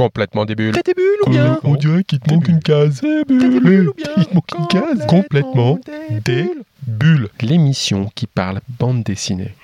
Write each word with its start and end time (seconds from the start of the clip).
Complètement 0.00 0.46
des 0.46 0.54
bulles. 0.54 0.72
T'as 0.72 0.80
des 0.80 0.94
bulles 0.94 1.18
ou 1.26 1.28
bien 1.28 1.60
On 1.62 1.74
dirait 1.74 2.04
qu'il 2.04 2.20
te 2.20 2.32
manque 2.32 2.48
une 2.48 2.60
case. 2.60 3.02
Des 3.02 3.22
bulles 3.26 3.90
ou 3.90 3.92
bien 3.92 4.06
Il 4.16 4.24
te 4.24 4.34
manque 4.34 4.50
une 4.58 4.66
case. 4.66 5.06
Complètement 5.06 5.78
des 6.24 6.50
bulles. 6.86 7.28
L'émission 7.42 8.10
qui 8.14 8.26
parle 8.26 8.62
bande 8.78 9.02
dessinée. 9.02 9.54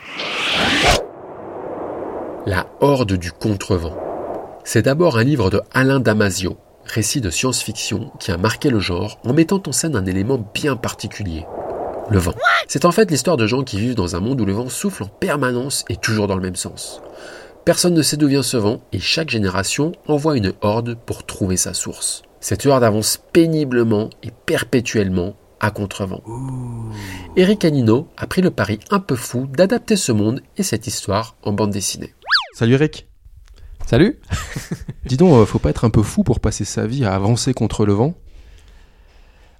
La 2.44 2.66
Horde 2.80 3.14
du 3.14 3.32
Contrevent. 3.32 3.96
C'est 4.62 4.82
d'abord 4.82 5.16
un 5.16 5.24
livre 5.24 5.48
de 5.48 5.62
Alain 5.72 6.00
Damasio, 6.00 6.58
récit 6.84 7.22
de 7.22 7.30
science-fiction 7.30 8.10
qui 8.20 8.30
a 8.30 8.36
marqué 8.36 8.68
le 8.68 8.78
genre 8.78 9.18
en 9.24 9.32
mettant 9.32 9.62
en 9.66 9.72
scène 9.72 9.96
un 9.96 10.04
élément 10.04 10.46
bien 10.52 10.76
particulier. 10.76 11.46
Le 12.10 12.18
vent. 12.18 12.34
C'est 12.68 12.84
en 12.84 12.92
fait 12.92 13.10
l'histoire 13.10 13.38
de 13.38 13.46
gens 13.46 13.64
qui 13.64 13.80
vivent 13.80 13.94
dans 13.94 14.16
un 14.16 14.20
monde 14.20 14.42
où 14.42 14.44
le 14.44 14.52
vent 14.52 14.68
souffle 14.68 15.04
en 15.04 15.08
permanence 15.08 15.86
et 15.88 15.96
toujours 15.96 16.26
dans 16.26 16.36
le 16.36 16.42
même 16.42 16.56
sens. 16.56 17.00
Personne 17.66 17.94
ne 17.94 18.02
sait 18.02 18.16
d'où 18.16 18.28
vient 18.28 18.44
ce 18.44 18.56
vent 18.56 18.80
et 18.92 19.00
chaque 19.00 19.28
génération 19.28 19.90
envoie 20.06 20.36
une 20.36 20.52
horde 20.60 20.96
pour 21.04 21.26
trouver 21.26 21.56
sa 21.56 21.74
source. 21.74 22.22
Cette 22.38 22.64
horde 22.64 22.84
avance 22.84 23.18
péniblement 23.32 24.08
et 24.22 24.30
perpétuellement 24.30 25.34
à 25.58 25.72
contrevent. 25.72 26.22
Eric 27.34 27.64
Anino 27.64 28.06
a 28.16 28.28
pris 28.28 28.40
le 28.40 28.52
pari 28.52 28.78
un 28.90 29.00
peu 29.00 29.16
fou 29.16 29.48
d'adapter 29.48 29.96
ce 29.96 30.12
monde 30.12 30.42
et 30.56 30.62
cette 30.62 30.86
histoire 30.86 31.34
en 31.42 31.52
bande 31.52 31.72
dessinée. 31.72 32.14
Salut 32.54 32.74
Eric. 32.74 33.08
Salut 33.84 34.20
Dis 35.04 35.16
donc, 35.16 35.32
euh, 35.32 35.44
faut 35.44 35.58
pas 35.58 35.70
être 35.70 35.84
un 35.84 35.90
peu 35.90 36.04
fou 36.04 36.22
pour 36.22 36.38
passer 36.38 36.64
sa 36.64 36.86
vie 36.86 37.04
à 37.04 37.16
avancer 37.16 37.52
contre 37.52 37.84
le 37.84 37.94
vent 37.94 38.14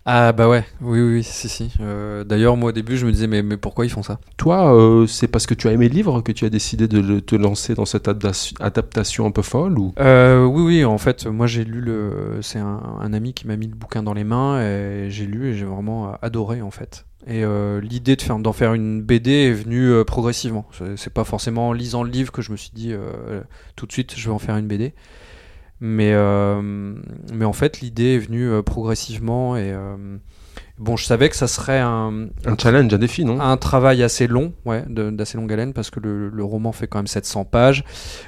Ah 0.08 0.30
bah 0.32 0.48
ouais, 0.48 0.64
oui, 0.82 1.00
oui, 1.00 1.14
oui, 1.14 1.24
si, 1.24 1.48
si. 1.48 1.72
Euh, 1.80 2.22
D'ailleurs, 2.22 2.56
moi 2.56 2.68
au 2.68 2.72
début, 2.72 2.96
je 2.96 3.04
me 3.06 3.10
disais, 3.10 3.26
mais, 3.26 3.42
mais 3.42 3.56
pourquoi 3.56 3.84
ils 3.86 3.88
font 3.90 4.04
ça? 4.04 4.20
Toi, 4.36 4.72
euh, 4.72 5.08
c'est 5.08 5.26
parce 5.26 5.46
que 5.46 5.54
tu 5.54 5.66
as 5.66 5.72
aimé 5.72 5.88
le 5.88 5.94
livre 5.94 6.20
que 6.20 6.30
tu 6.30 6.44
as 6.44 6.48
décidé 6.48 6.86
de 6.86 7.00
le- 7.00 7.20
te 7.20 7.34
lancer 7.34 7.74
dans 7.74 7.86
cette 7.86 8.06
adapta- 8.06 8.54
adaptation 8.60 9.26
un 9.26 9.32
peu 9.32 9.42
folle 9.42 9.76
ou? 9.80 9.92
Euh, 9.98 10.44
Oui, 10.44 10.62
oui, 10.62 10.84
en 10.84 10.98
fait, 10.98 11.26
moi 11.26 11.48
j'ai 11.48 11.64
lu 11.64 11.80
le. 11.80 12.38
C'est 12.40 12.60
un, 12.60 12.80
un 13.00 13.12
ami 13.14 13.34
qui 13.34 13.48
m'a 13.48 13.56
mis 13.56 13.66
le 13.66 13.74
bouquin 13.74 14.04
dans 14.04 14.14
les 14.14 14.22
mains 14.22 14.60
et 14.62 15.08
j'ai 15.10 15.26
lu 15.26 15.48
et 15.48 15.54
j'ai 15.54 15.64
vraiment 15.64 16.12
adoré 16.22 16.62
en 16.62 16.70
fait. 16.70 17.04
Et 17.26 17.42
l'idée 17.82 18.14
de 18.14 18.22
faire 18.22 18.38
d'en 18.38 18.52
faire 18.52 18.74
une 18.74 19.02
BD 19.02 19.32
est 19.32 19.52
venue 19.52 20.04
progressivement. 20.04 20.68
C'est- 20.96 21.10
pas 21.10 21.24
forcément 21.24 21.70
en 21.70 21.72
lisant 21.72 22.04
le 22.04 22.10
livre 22.10 22.30
que 22.30 22.42
je 22.42 22.52
me 22.52 22.56
suis 22.56 22.70
dit 22.72 22.92
tout 23.74 23.86
de 23.86 23.92
suite 23.92 24.14
je 24.16 24.28
vais 24.28 24.34
en 24.34 24.38
faire 24.38 24.56
une 24.56 24.68
BD. 24.68 24.94
Mais, 25.80 26.12
euh, 26.14 26.94
mais 27.32 27.44
en 27.44 27.52
fait, 27.52 27.80
l'idée 27.80 28.14
est 28.14 28.18
venue 28.18 28.48
euh, 28.48 28.62
progressivement 28.62 29.56
et 29.56 29.72
euh, 29.72 30.16
bon, 30.78 30.96
je 30.96 31.04
savais 31.04 31.28
que 31.28 31.36
ça 31.36 31.48
serait 31.48 31.80
un, 31.80 32.28
un 32.44 32.56
challenge, 32.58 32.92
un 32.92 32.98
défi, 32.98 33.24
non? 33.24 33.40
un 33.40 33.56
travail 33.56 34.02
assez 34.02 34.26
long, 34.26 34.52
ouais, 34.64 34.84
d'assez 34.88 35.36
longue 35.36 35.52
haleine, 35.52 35.72
parce 35.72 35.90
que 35.90 36.00
le, 36.00 36.28
le 36.28 36.44
roman 36.44 36.72
fait 36.72 36.86
quand 36.86 36.98
même 36.98 37.06
700 37.06 37.44
pages. 37.44 37.84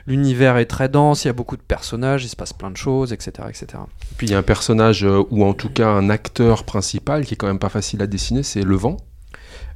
L'univers 0.07 0.57
est 0.57 0.67
très 0.67 0.89
dense, 0.89 1.25
il 1.25 1.29
y 1.29 1.31
a 1.31 1.35
beaucoup 1.35 1.57
de 1.57 1.63
personnages, 1.63 2.25
il 2.25 2.29
se 2.29 2.37
passe 2.37 2.53
plein 2.53 2.71
de 2.71 2.77
choses, 2.77 3.13
etc. 3.13 3.49
etc. 3.49 3.67
Puis 4.17 4.29
il 4.29 4.31
y 4.31 4.35
a 4.35 4.39
un 4.39 4.43
personnage, 4.43 5.05
euh, 5.05 5.23
ou 5.31 5.45
en 5.45 5.55
tout 5.55 5.71
cas 5.71 5.89
un 5.89 6.11
acteur 6.11 6.65
principal 6.65 7.25
qui 7.25 7.35
est 7.35 7.37
quand 7.37 7.47
même 7.47 7.59
pas 7.59 7.69
facile 7.69 8.03
à 8.03 8.07
dessiner, 8.07 8.43
c'est 8.43 8.63
le 8.63 8.77
vent. 8.77 8.97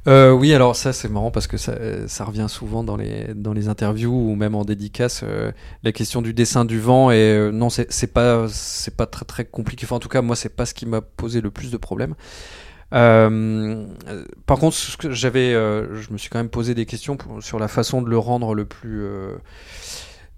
Euh, 0.05 0.31
oui, 0.31 0.53
alors 0.53 0.75
ça 0.75 0.91
c'est 0.91 1.07
marrant 1.07 1.31
parce 1.31 1.47
que 1.47 1.55
ça, 1.55 1.75
ça 2.09 2.25
revient 2.25 2.47
souvent 2.49 2.83
dans 2.83 2.97
les, 2.97 3.33
dans 3.35 3.53
les 3.53 3.69
interviews 3.69 4.11
ou 4.11 4.35
même 4.35 4.53
en 4.53 4.65
dédicace, 4.65 5.21
euh, 5.23 5.51
la 5.83 5.93
question 5.93 6.21
du 6.21 6.33
dessin 6.33 6.65
du 6.65 6.79
vent. 6.79 7.09
Et 7.11 7.15
euh, 7.15 7.51
non, 7.51 7.69
c'est 7.69 8.13
pas, 8.13 8.47
pas 8.97 9.05
très 9.05 9.25
très 9.25 9.45
compliqué. 9.45 9.85
Enfin, 9.85 9.95
en 9.95 9.99
tout 9.99 10.09
cas, 10.09 10.21
moi, 10.21 10.35
c'est 10.35 10.49
pas 10.49 10.65
ce 10.65 10.73
qui 10.73 10.85
m'a 10.85 10.99
posé 11.01 11.39
le 11.39 11.51
plus 11.51 11.71
de 11.71 11.77
problèmes. 11.77 12.15
Euh, 12.93 13.85
euh, 14.09 14.25
par 14.45 14.59
contre, 14.59 14.77
j'avais, 15.09 15.53
euh, 15.53 15.95
je 16.01 16.11
me 16.11 16.17
suis 16.17 16.29
quand 16.29 16.37
même 16.39 16.49
posé 16.49 16.75
des 16.75 16.85
questions 16.85 17.17
pour- 17.17 17.41
sur 17.41 17.57
la 17.57 17.67
façon 17.67 18.01
de 18.01 18.09
le 18.09 18.17
rendre 18.17 18.53
le 18.53 18.65
plus, 18.65 19.03
euh, 19.03 19.35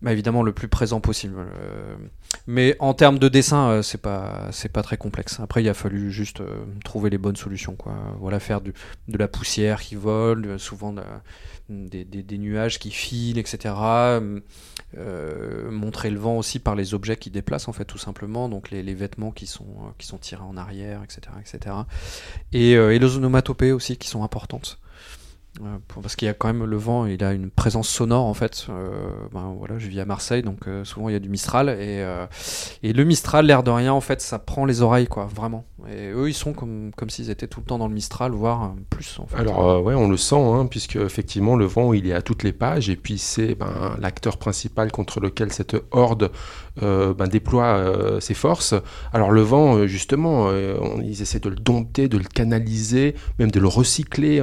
bah, 0.06 0.12
évidemment, 0.14 0.44
le 0.44 0.54
plus 0.54 0.68
présent 0.68 1.02
possible. 1.02 1.34
Euh, 1.40 1.96
mais 2.46 2.76
en 2.80 2.94
termes 2.94 3.18
de 3.18 3.28
dessin, 3.28 3.70
euh, 3.70 3.82
c'est 3.82 3.98
pas, 3.98 4.50
c'est 4.52 4.72
pas 4.72 4.84
très 4.84 4.98
complexe. 4.98 5.40
Après, 5.40 5.64
il 5.64 5.68
a 5.68 5.74
fallu 5.74 6.12
juste 6.12 6.42
euh, 6.42 6.64
trouver 6.84 7.10
les 7.10 7.18
bonnes 7.18 7.36
solutions, 7.36 7.76
quoi. 7.76 7.96
Voilà, 8.20 8.40
faire 8.40 8.62
de 8.62 8.72
la 9.08 9.28
poussière 9.28 9.82
qui 9.82 9.96
vole, 9.96 10.46
euh, 10.46 10.58
souvent 10.60 10.94
de- 10.94 11.02
des, 11.70 12.06
des- 12.06 12.38
nuages 12.38 12.78
qui 12.78 12.92
filent, 12.92 13.40
etc. 13.40 13.74
Montrer 15.72 16.10
le 16.12 16.20
vent 16.20 16.38
aussi 16.38 16.60
par 16.60 16.76
les 16.76 16.94
objets 16.94 17.18
qui 17.18 17.32
déplacent, 17.32 17.68
en 17.68 17.74
fait, 17.74 17.86
tout 17.86 17.98
simplement. 17.98 18.48
Donc 18.48 18.70
les, 18.70 18.84
les 18.84 18.94
vêtements 18.94 19.32
qui 19.32 19.48
sont, 19.48 19.66
qui 19.98 20.06
sont 20.06 20.18
tirés 20.20 20.44
en 20.44 20.56
arrière, 20.56 21.02
etc. 21.04 21.22
etc. 21.42 21.76
Et, 22.54 22.74
et 22.74 23.00
les 23.00 23.16
onomatopées 23.18 23.72
aussi 23.72 23.98
qui 23.98 24.08
sont 24.08 24.24
importantes. 24.24 24.80
Euh, 25.62 25.78
parce 26.02 26.16
qu'il 26.16 26.26
y 26.26 26.30
a 26.30 26.34
quand 26.34 26.48
même 26.48 26.66
le 26.66 26.78
vent, 26.78 27.06
il 27.06 27.24
a 27.24 27.34
une 27.34 27.50
présence 27.50 27.88
sonore 27.88 28.26
en 28.26 28.34
fait. 28.34 28.68
Euh, 28.70 28.90
ben, 29.32 29.56
voilà, 29.58 29.78
je 29.78 29.88
vis 29.88 30.00
à 30.00 30.06
Marseille, 30.06 30.42
donc 30.42 30.68
euh, 30.68 30.84
souvent 30.84 31.08
il 31.10 31.14
y 31.14 31.16
a 31.16 31.20
du 31.20 31.30
Mistral 31.30 31.70
et, 31.70 32.04
le 32.84 33.04
Mistral, 33.04 33.46
l'air 33.46 33.64
de 33.64 33.72
rien, 33.72 33.94
en 33.94 34.02
fait, 34.02 34.22
ça 34.22 34.40
prend 34.40 34.66
les 34.66 34.82
oreilles, 34.82 35.08
quoi, 35.08 35.26
vraiment. 35.34 35.66
Et 35.90 36.10
eux, 36.10 36.30
ils 36.30 36.34
sont 36.34 36.54
comme, 36.54 36.92
comme 36.96 37.10
s'ils 37.10 37.30
étaient 37.30 37.48
tout 37.48 37.60
le 37.60 37.66
temps 37.66 37.78
dans 37.78 37.88
le 37.88 37.94
Mistral, 37.94 38.32
voire 38.32 38.74
plus. 38.90 39.20
Alors 39.36 39.84
ouais, 39.84 39.94
on 39.94 40.10
le 40.10 40.18
sent, 40.18 40.36
hein, 40.36 40.66
puisque 40.66 40.96
effectivement 40.96 41.56
le 41.56 41.66
vent 41.66 41.94
il 41.94 42.08
est 42.08 42.14
à 42.14 42.22
toutes 42.22 42.44
les 42.44 42.54
pages 42.54 42.90
et 42.90 42.96
puis 42.96 43.18
c'est 43.18 43.56
ben, 43.56 43.96
l'acteur 44.00 44.38
principal 44.38 44.92
contre 44.92 45.20
lequel 45.20 45.52
cette 45.52 45.76
horde 45.92 46.32
ben, 46.82 47.28
déploie 47.28 48.20
ses 48.20 48.34
forces. 48.34 48.74
Alors 49.14 49.32
le 49.32 49.42
vent 49.42 49.86
justement, 49.88 50.52
ils 51.02 51.22
essaient 51.22 51.40
de 51.40 51.50
le 51.50 51.56
dompter, 51.56 52.08
de 52.08 52.18
le 52.18 52.24
canaliser, 52.24 53.16
même 53.40 53.52
de 53.52 53.60
le 53.60 53.68
recycler. 53.68 54.42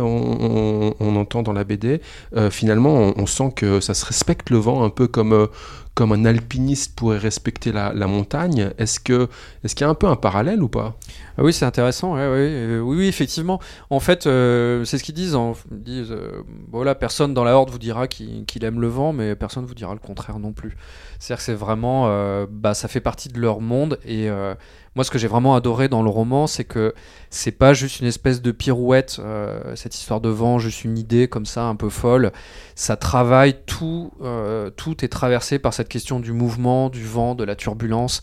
On 1.02 1.16
entend 1.16 1.42
dans 1.42 1.52
la 1.52 1.64
BD. 1.64 2.00
Euh, 2.36 2.50
finalement, 2.50 3.12
on, 3.16 3.26
sent 3.26 3.52
que 3.54 3.80
ça 3.80 3.94
se 3.94 4.04
respecte 4.04 4.50
le 4.50 4.58
vent 4.58 4.84
un 4.84 4.90
peu 4.90 5.06
comme 5.06 5.32
euh, 5.32 5.46
comme 5.94 6.12
un 6.12 6.24
alpiniste 6.24 6.96
pourrait 6.96 7.18
respecter 7.18 7.70
la, 7.70 7.92
montagne. 8.06 8.70
Est-ce 8.78 8.98
que 8.98 9.28
est-ce 9.62 9.74
qu'il 9.74 9.84
y 9.84 9.86
a 9.86 9.90
un 9.90 9.94
peu 9.94 10.06
un 10.06 10.16
parallèle 10.16 10.62
ou 10.62 10.68
pas? 10.68 10.96
Ah 11.36 11.42
oui, 11.42 11.52
c'est 11.52 11.66
intéressant. 11.66 12.14
euh, 12.16 12.80
oui, 12.80 12.96
oui, 12.98 13.06
effectivement. 13.08 13.60
En 13.90 14.00
fait, 14.00 14.26
euh, 14.26 14.84
c'est 14.84 14.98
ce 14.98 15.04
qu'ils 15.04 15.14
disent. 15.14 15.34
en- 15.34 15.52
Ils 15.70 15.82
disent, 15.82 16.12
euh, 16.12 16.42
voilà, 16.70 16.94
personne 16.94 17.34
dans 17.34 17.44
la 17.44 17.56
horde 17.56 17.70
vous 17.70 17.78
dira 17.78 18.08
qu'il 18.08 18.64
aime 18.64 18.80
le 18.80 18.88
vent, 18.88 19.12
mais 19.12 19.34
personne 19.34 19.66
vous 19.66 19.74
dira 19.74 19.92
le 19.92 20.00
contraire 20.00 20.38
non 20.38 20.52
plus. 20.52 20.76
C'est-à-dire 21.18 21.38
que 21.38 21.44
c'est 21.44 21.54
vraiment, 21.54 22.04
euh, 22.08 22.46
bah, 22.50 22.74
ça 22.74 22.88
fait 22.88 23.00
partie 23.00 23.28
de 23.28 23.38
leur 23.38 23.60
monde. 23.60 23.98
Et 24.04 24.28
euh, 24.28 24.54
moi, 24.94 25.04
ce 25.04 25.10
que 25.10 25.18
j'ai 25.18 25.28
vraiment 25.28 25.54
adoré 25.54 25.88
dans 25.88 26.02
le 26.02 26.10
roman, 26.10 26.46
c'est 26.46 26.64
que 26.64 26.94
c'est 27.30 27.52
pas 27.52 27.72
juste 27.74 28.00
une 28.00 28.06
espèce 28.06 28.42
de 28.42 28.50
pirouette, 28.50 29.18
euh, 29.20 29.74
cette 29.76 29.94
histoire 29.94 30.20
de 30.20 30.28
vent, 30.28 30.58
juste 30.58 30.84
une 30.84 30.98
idée 30.98 31.28
comme 31.28 31.46
ça, 31.46 31.64
un 31.64 31.76
peu 31.76 31.88
folle. 31.88 32.32
Ça 32.74 32.96
travaille 32.96 33.54
tout, 33.66 34.12
euh, 34.22 34.68
tout 34.70 35.04
est 35.04 35.08
traversé 35.08 35.58
par 35.58 35.72
cette 35.72 35.81
question 35.88 36.20
du 36.20 36.32
mouvement, 36.32 36.88
du 36.88 37.04
vent, 37.04 37.34
de 37.34 37.44
la 37.44 37.56
turbulence. 37.56 38.20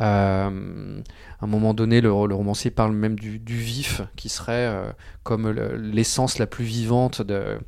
Euh, 0.00 1.00
à 1.40 1.44
un 1.44 1.46
moment 1.46 1.74
donné, 1.74 2.00
le, 2.00 2.08
le 2.08 2.34
romancier 2.34 2.70
parle 2.70 2.92
même 2.92 3.18
du, 3.18 3.38
du 3.38 3.56
vif, 3.56 4.02
qui 4.16 4.28
serait 4.28 4.66
euh, 4.66 4.90
comme 5.22 5.48
le- 5.50 5.76
l'essence 5.76 6.38
la 6.38 6.46
plus 6.46 6.64
vivante, 6.64 7.22
de, 7.22 7.58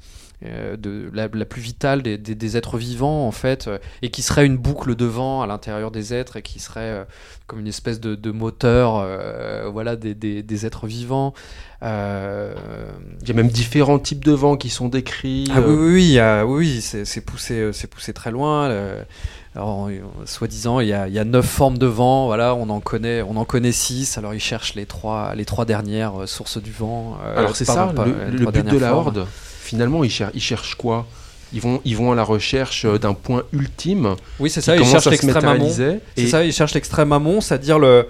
euh, 0.44 0.76
de, 0.76 1.08
la, 1.14 1.28
la 1.32 1.44
plus 1.44 1.62
vitale 1.62 2.02
des, 2.02 2.18
des- 2.18 2.34
des 2.34 2.56
êtres 2.56 2.78
vivants, 2.78 3.26
en 3.26 3.30
fait, 3.32 3.70
et 4.02 4.10
qui 4.10 4.22
serait 4.22 4.44
une 4.44 4.56
boucle 4.56 4.96
de 4.96 5.04
vent 5.04 5.40
à 5.42 5.46
l'intérieur 5.46 5.90
des 5.90 6.14
êtres, 6.14 6.36
et 6.36 6.42
qui 6.42 6.58
serait 6.58 7.06
comme 7.46 7.60
une 7.60 7.68
espèce 7.68 8.00
de, 8.00 8.14
de 8.16 8.30
moteur 8.32 9.06
voilà, 9.70 9.94
des, 9.96 10.66
êtres 10.66 10.86
vivants. 10.88 11.32
Il 11.82 11.86
y 13.28 13.30
a 13.30 13.34
même 13.34 13.48
différents 13.48 13.98
types 13.98 14.24
de 14.24 14.32
vents 14.32 14.56
qui 14.56 14.68
sont 14.70 14.88
décrits. 14.88 15.48
ah 15.54 15.60
oui, 15.60 15.74
oui, 15.74 16.18
oui, 16.20 16.42
oui, 16.44 16.80
c'est 16.80 17.20
poussé, 17.20 17.70
c'est 17.72 17.88
poussé 17.88 18.12
très 18.12 18.30
loin. 18.30 18.68
Euh, 19.56 19.60
alors, 19.60 19.88
euh, 19.88 20.00
soi-disant, 20.26 20.80
il 20.80 20.88
y 20.88 20.92
a, 20.92 21.08
il 21.08 21.14
y 21.14 21.18
a 21.18 21.24
neuf 21.24 21.46
formes 21.46 21.78
de 21.78 21.86
vent. 21.86 22.26
Voilà, 22.26 22.54
on 22.54 22.68
en 22.70 22.80
connaît, 22.80 23.22
on 23.22 23.36
en 23.36 23.44
connaît 23.44 23.72
six. 23.72 24.18
Alors, 24.18 24.34
ils 24.34 24.40
cherchent 24.40 24.74
les 24.74 24.86
trois, 24.86 25.34
les 25.34 25.44
trois 25.44 25.64
dernières 25.64 26.22
euh, 26.22 26.26
sources 26.26 26.58
du 26.62 26.70
vent. 26.72 27.18
euh, 27.24 27.38
Alors 27.38 27.56
c'est 27.56 27.64
ça, 27.64 27.86
pas- 27.94 28.04
le, 28.04 28.38
trois 28.40 28.52
but 28.52 28.66
de 28.68 28.78
la 28.78 28.88
formes. 28.90 29.06
horde. 29.06 29.26
Finalement, 29.60 30.04
ils, 30.04 30.10
cher- 30.10 30.30
ils 30.34 30.40
cherchent 30.40 30.74
quoi? 30.76 31.06
Ils 31.52 31.60
vont, 31.60 31.80
ils 31.84 31.96
vont 31.96 32.12
à 32.12 32.14
la 32.14 32.24
recherche 32.24 32.84
euh, 32.84 32.98
d'un 32.98 33.14
point 33.14 33.44
ultime. 33.52 34.16
Oui, 34.40 34.50
c'est 34.50 34.60
ça. 34.60 34.76
Ils 34.76 34.84
cherchent 34.84 35.06
l'extrême 35.06 35.44
amont. 35.46 35.70
C'est 36.16 36.26
ça. 36.26 36.44
Ils 36.44 36.52
cherchent 36.52 36.74
l'extrême 36.74 37.12
amont, 37.12 37.40
c'est-à-dire 37.40 37.78
le 37.78 38.08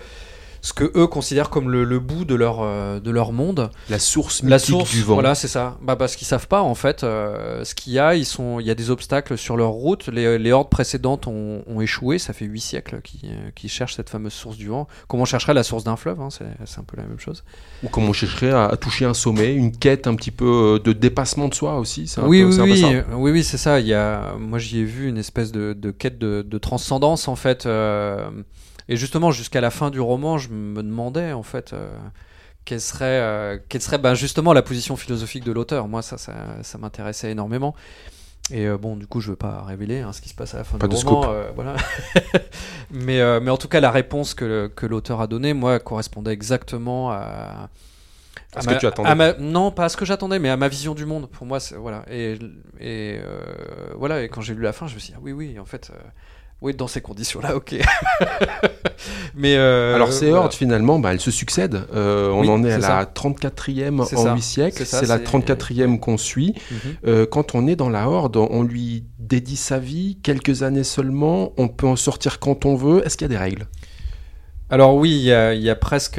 ce 0.62 0.73
que 0.73 0.91
eux 0.97 1.06
considèrent 1.06 1.50
comme 1.50 1.70
le, 1.70 1.85
le 1.85 1.99
bout 1.99 2.25
de 2.25 2.35
leur 2.35 2.58
euh, 2.62 3.00
de 3.00 3.11
leur 3.11 3.32
monde. 3.32 3.70
la 3.91 3.99
source 3.99 4.43
La 4.43 4.56
mythique 4.56 4.70
source, 4.70 4.91
du 4.91 5.03
vent. 5.03 5.14
voilà, 5.14 5.35
c'est 5.35 5.49
ça. 5.49 5.76
Bah, 5.82 5.97
parce 5.97 6.17
qu'ils 6.17 6.26
savent 6.26 6.49
pas 6.49 6.62
en 6.62 6.75
fait 6.75 7.05
euh, 7.05 7.64
ce 7.64 7.75
qu'il 7.75 7.93
y 7.93 7.99
a. 7.99 8.14
Ils 8.14 8.25
sont, 8.26 8.61
il 8.61 8.67
y 8.67 8.70
a 8.70 8.75
des 8.75 8.91
obstacles 8.91 9.37
sur 9.38 9.56
leur 9.56 9.70
route. 9.70 10.08
Les, 10.08 10.38
les 10.38 10.53
hordes 10.53 10.70
précédentes 10.70 11.26
ont, 11.26 11.62
ont 11.67 11.81
échoué. 11.81 12.19
Ça 12.19 12.32
fait 12.32 12.44
huit 12.47 12.61
siècles 12.61 13.00
qu'ils 13.03 13.31
euh, 13.31 13.50
qu'ils 13.55 13.70
cherchent 13.70 13.94
cette 13.97 14.11
fameuse 14.11 14.32
source 14.32 14.56
du 14.56 14.69
vent. 14.69 14.87
Comme 15.08 15.20
on 15.20 15.25
chercherait 15.25 15.55
la 15.55 15.62
source 15.62 15.85
d'un 15.85 15.97
fleuve, 15.97 16.20
hein, 16.20 16.29
c'est 16.31 16.79
un 16.79 16.85
peu 16.85 16.97
la 16.97 17.05
même 17.05 17.19
chose. 17.20 17.44
Ou 17.82 17.88
comme 17.88 18.09
on 18.09 18.12
chercherait 18.12 18.50
à, 18.50 18.67
à 18.67 18.76
toucher 18.76 19.05
un 19.05 19.14
sommet, 19.14 19.55
une 19.55 19.76
quête 19.76 20.06
un 20.06 20.14
petit 20.14 20.31
peu 20.31 20.81
de 20.82 20.93
dépassement 20.93 21.49
de 21.49 21.55
soi 21.55 21.79
aussi. 21.79 22.12
un 22.17 22.26
Oui, 22.26 22.43
peu- 22.43 22.49
oui, 22.50 22.56
peu 22.56 22.62
oui, 22.62 22.81
ça. 22.81 22.88
oui, 23.17 23.31
oui, 23.31 23.44
c'est 23.44 23.59
ça. 23.59 23.81
Il 23.81 23.87
y 23.87 23.94
a, 23.94 24.35
moi, 24.38 24.59
j'y 24.59 24.79
ai 24.81 24.85
vu 24.85 25.09
une 25.09 25.19
espèce 25.19 25.52
de, 25.52 25.73
de 25.73 25.91
quête 25.91 26.19
de, 26.19 26.43
de 26.43 26.59
transcendance 26.59 27.29
en 27.29 27.37
fait. 27.37 27.67
euh, 27.67 28.29
et 28.88 28.97
justement, 28.97 29.31
jusqu'à 29.33 29.61
la 29.61 29.71
fin 29.71 29.91
du 29.91 30.00
roman, 30.00 30.38
je 30.38 30.49
me 30.50 30.83
demandais 30.83 31.33
en 31.33 31.43
fait. 31.43 31.73
euh, 31.73 31.88
quelle 32.65 32.81
serait, 32.81 33.21
euh, 33.21 33.59
quelle 33.69 33.83
serait 33.83 33.99
ben, 33.99 34.15
justement 34.15 34.53
la 34.53 34.62
position 34.62 34.97
philosophique 34.97 35.44
de 35.44 35.53
l'auteur 35.53 35.88
Moi, 35.88 36.03
ça, 36.03 36.19
ça, 36.19 36.35
ça 36.62 36.79
m'intéressait 36.79 37.31
énormément. 37.31 37.75
Et 38.53 38.67
euh, 38.67 38.79
bon, 38.79 38.97
du 38.97 39.06
coup, 39.06 39.21
je 39.21 39.31
veux 39.31 39.37
pas 39.37 39.62
révéler 39.65 40.00
hein, 40.00 40.12
ce 40.12 40.21
qui 40.21 40.29
se 40.29 40.35
passe 40.35 40.55
à 40.55 40.59
la 40.59 40.65
fin 40.65 40.79
Pas 40.79 40.87
du 40.87 40.93
de 40.93 40.97
roman. 40.97 41.23
scoop. 41.23 41.31
euh, 41.31 41.50
voilà. 41.55 41.77
mais, 42.91 43.41
mais 43.41 43.50
en 43.50 43.56
tout 43.56 43.69
cas, 43.69 43.81
la 43.81 43.91
réponse 43.91 44.35
que, 44.35 44.69
que 44.75 44.87
l'auteur 44.87 45.21
a 45.21 45.27
donnée, 45.27 45.55
moi, 45.55 45.79
correspondait 45.81 46.33
exactement 46.33 47.11
à. 47.12 47.71
À 48.55 48.62
ce 48.62 48.67
ma- 48.67 48.75
que 48.75 48.79
tu 48.81 48.87
attendais. 48.87 49.15
ma- 49.15 49.35
non, 49.35 49.71
pas 49.71 49.85
à 49.87 49.88
ce 49.88 49.97
que 49.97 50.05
j'attendais, 50.05 50.38
mais 50.38 50.49
à 50.49 50.56
ma 50.56 50.69
vision 50.69 50.94
du 50.94 51.06
monde. 51.06 51.29
Pour 51.31 51.47
moi, 51.47 51.59
voilà. 51.79 52.05
Et, 52.11 52.38
et 52.81 53.21
voilà. 53.97 54.23
Et 54.23 54.29
quand 54.29 54.41
j'ai 54.41 54.55
lu 54.55 54.62
la 54.62 54.73
fin, 54.73 54.87
je 54.87 54.94
me 54.94 55.00
suis 55.00 55.11
dit, 55.12 55.15
ah 55.17 55.21
oui, 55.23 55.33
oui, 55.33 55.59
en 55.59 55.65
fait, 55.65 55.93
oui, 56.62 56.75
dans 56.75 56.87
ces 56.88 57.00
conditions-là, 57.00 57.55
ok. 57.56 57.75
mais 59.35 59.56
euh, 59.56 59.94
Alors 59.94 60.12
ces 60.12 60.26
voilà. 60.29 60.44
hordes 60.44 60.55
finalement, 60.55 60.99
bah, 60.99 61.12
elles 61.12 61.20
se 61.20 61.31
succèdent. 61.31 61.82
Euh, 61.94 62.31
on 62.31 62.41
Oui, 62.41 62.49
en 62.49 62.64
est 62.64 62.73
à 62.73 62.79
la 62.79 62.87
ça. 62.87 63.12
34e 63.14 64.05
C'est 64.06 64.17
en 64.17 64.25
ça. 64.25 64.35
8 64.35 64.43
siècles. 64.43 64.87
C'est 64.87 65.06
la 65.06 65.19
c'est- 65.19 65.25
34e 65.25 65.99
qu'on 66.00 66.17
suit. 66.17 66.55
Mhm. 66.70 66.79
Euh, 67.06 67.26
quand 67.26 67.55
on 67.55 67.67
est 67.67 67.76
dans 67.76 67.91
la 67.91 68.08
horde, 68.08 68.37
on 68.37 68.62
lui 68.62 69.05
dédie 69.19 69.56
sa 69.56 69.79
vie, 69.79 70.19
quelques 70.23 70.62
années 70.62 70.85
seulement. 70.85 71.53
On 71.58 71.69
peut 71.69 71.87
en 71.87 71.97
sortir 71.97 72.38
quand 72.38 72.64
on 72.64 72.75
veut. 72.75 73.05
Est-ce 73.06 73.17
qu'il 73.17 73.26
y 73.26 73.31
a 73.31 73.35
des 73.37 73.43
règles? 73.43 73.67
Alors 74.70 74.97
oui, 74.97 75.11
il 75.11 75.23
y 75.23 75.32
a, 75.32 75.55
il 75.55 75.62
y 75.62 75.70
a 75.70 75.76
presque... 75.76 76.19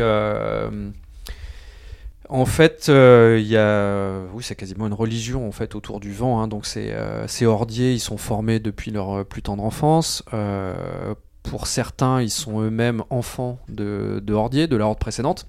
euh, 2.29 2.33
en 2.33 2.45
fait, 2.45 2.89
euh, 2.89 3.38
il 3.39 3.47
y 3.47 3.57
a... 3.57 4.21
C'est 4.41 4.56
quasiment 4.56 4.88
une 4.88 4.94
religion 4.94 5.47
en 5.47 5.51
fait 5.51 5.75
autour 5.75 6.00
du 6.00 6.13
vent. 6.13 6.41
hein. 6.41 6.47
Donc 6.47 6.65
euh, 6.75 7.25
ces 7.27 7.45
hordiers, 7.45 7.94
ils 7.94 8.00
sont 8.00 8.18
formés 8.18 8.59
depuis 8.59 8.91
leur 8.91 9.19
euh, 9.19 9.24
plus 9.24 9.41
tendre 9.41 9.63
enfance. 9.63 10.24
Euh, 10.33 11.15
pour 11.44 11.68
certains, 11.68 12.21
ils 12.21 12.29
sont 12.29 12.62
eux-mêmes 12.62 13.03
enfants 13.09 13.59
de, 13.69 14.21
de 14.24 14.68
de 14.68 14.75
la 14.77 14.85
horde 14.85 15.00
précédente. 15.00 15.47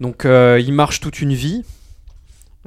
Donc 0.00 0.24
euh, 0.24 0.60
ils 0.62 0.72
marchent 0.72 1.00
toute 1.00 1.20
une 1.20 1.34
vie. 1.34 1.64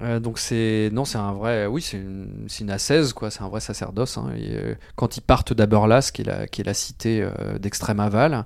Euh, 0.02 0.20
donc 0.20 0.40
c'est 0.40 0.90
non 0.94 1.04
c'est 1.04 1.18
un 1.18 1.34
vrai 1.34 1.68
oui 1.68 1.82
c'est 1.82 1.98
une, 1.98 2.46
c'est 2.48 2.64
une 2.64 2.72
quoi 3.14 3.30
c'est 3.30 3.42
un 3.42 3.50
vrai 3.50 3.60
sacerdoce 3.60 4.18
hein. 4.18 4.32
Euh, 4.38 4.74
quand 4.96 5.18
ils 5.18 5.22
partent 5.22 5.54
d'Aberlas 5.54 6.12
qui 6.14 6.22
est 6.22 6.26
la 6.26 6.48
qui 6.48 6.62
est 6.62 6.64
la 6.64 6.74
cité 6.74 7.22
euh, 7.22 7.60
d'extrême 7.60 8.00
aval 8.00 8.46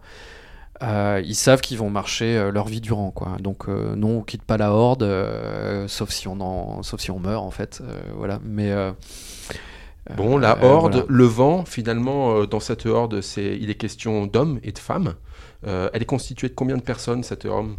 euh, 0.83 1.21
ils 1.25 1.35
savent 1.35 1.61
qu'ils 1.61 1.77
vont 1.77 1.89
marcher 1.89 2.37
euh, 2.37 2.51
leur 2.51 2.67
vie 2.67 2.81
durant 2.81 3.11
quoi 3.11 3.37
donc 3.39 3.69
euh, 3.69 3.95
non 3.95 4.17
on 4.17 4.21
quitte 4.21 4.43
pas 4.43 4.57
la 4.57 4.71
horde 4.71 5.07
sauf 5.87 6.09
si 6.09 6.27
on 6.27 6.39
en 6.41 6.83
sauf 6.83 6.99
si 6.99 7.11
on 7.11 7.19
meurt 7.19 7.43
en 7.43 7.51
fait 7.51 7.81
voilà 8.15 8.39
mais 8.43 8.73
Bon, 10.17 10.37
la 10.37 10.63
horde, 10.63 10.91
voilà. 10.91 11.07
le 11.09 11.23
vent, 11.23 11.65
finalement, 11.65 12.45
dans 12.45 12.59
cette 12.59 12.85
horde, 12.85 13.21
c'est, 13.21 13.57
il 13.59 13.71
est 13.71 13.75
question 13.75 14.27
d'hommes 14.27 14.59
et 14.61 14.71
de 14.71 14.77
femmes. 14.77 15.15
Elle 15.63 15.99
est 15.99 16.05
constituée 16.05 16.47
de 16.47 16.53
combien 16.53 16.77
de 16.77 16.83
personnes, 16.83 17.23
cette 17.23 17.45
horde? 17.45 17.71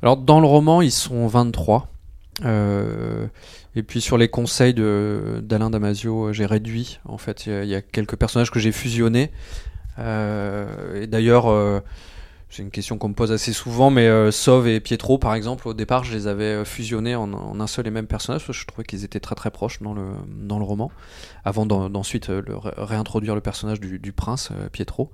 Alors 0.00 0.16
dans 0.16 0.38
le 0.38 0.46
roman, 0.46 0.82
ils 0.82 0.92
sont 0.92 1.26
23. 1.26 1.88
Euh, 2.44 3.26
et 3.76 3.82
puis 3.82 4.00
sur 4.00 4.18
les 4.18 4.28
conseils 4.28 4.74
d'Alain 4.74 5.70
Damasio, 5.70 6.32
j'ai 6.32 6.46
réduit. 6.46 7.00
En 7.04 7.18
fait, 7.18 7.46
il 7.46 7.64
y 7.64 7.68
y, 7.68 7.74
a 7.74 7.82
quelques 7.82 8.16
personnages 8.16 8.50
que 8.50 8.60
j'ai 8.60 8.72
fusionnés. 8.72 9.30
Euh, 9.98 11.02
et 11.02 11.06
d'ailleurs, 11.06 11.50
euh, 11.50 11.80
c'est 12.50 12.62
une 12.62 12.70
question 12.70 12.98
qu'on 12.98 13.08
me 13.08 13.14
pose 13.14 13.32
assez 13.32 13.52
souvent, 13.52 13.90
mais 13.90 14.06
euh, 14.06 14.30
Sauve 14.30 14.68
et 14.68 14.80
Pietro, 14.80 15.18
par 15.18 15.34
exemple, 15.34 15.66
au 15.68 15.74
départ, 15.74 16.04
je 16.04 16.14
les 16.14 16.26
avais 16.26 16.44
euh, 16.44 16.64
fusionnés 16.64 17.14
en, 17.14 17.58
un 17.60 17.66
seul 17.66 17.86
et 17.86 17.90
même 17.90 18.06
personnage, 18.06 18.42
parce 18.46 18.58
que 18.58 18.62
je 18.62 18.66
trouvais 18.66 18.84
qu'ils 18.84 19.04
étaient 19.04 19.20
très 19.20 19.34
très 19.34 19.50
proches 19.50 19.82
dans 19.82 19.94
le, 19.94 20.02
dans 20.28 20.58
le 20.58 20.64
roman, 20.64 20.90
avant 21.44 21.66
d'en- 21.66 21.90
d'ensuite 21.90 22.30
réintroduire 22.76 23.34
le 23.34 23.40
personnage 23.40 23.80
du, 23.80 24.12
prince, 24.12 24.50
Pietro. 24.72 25.10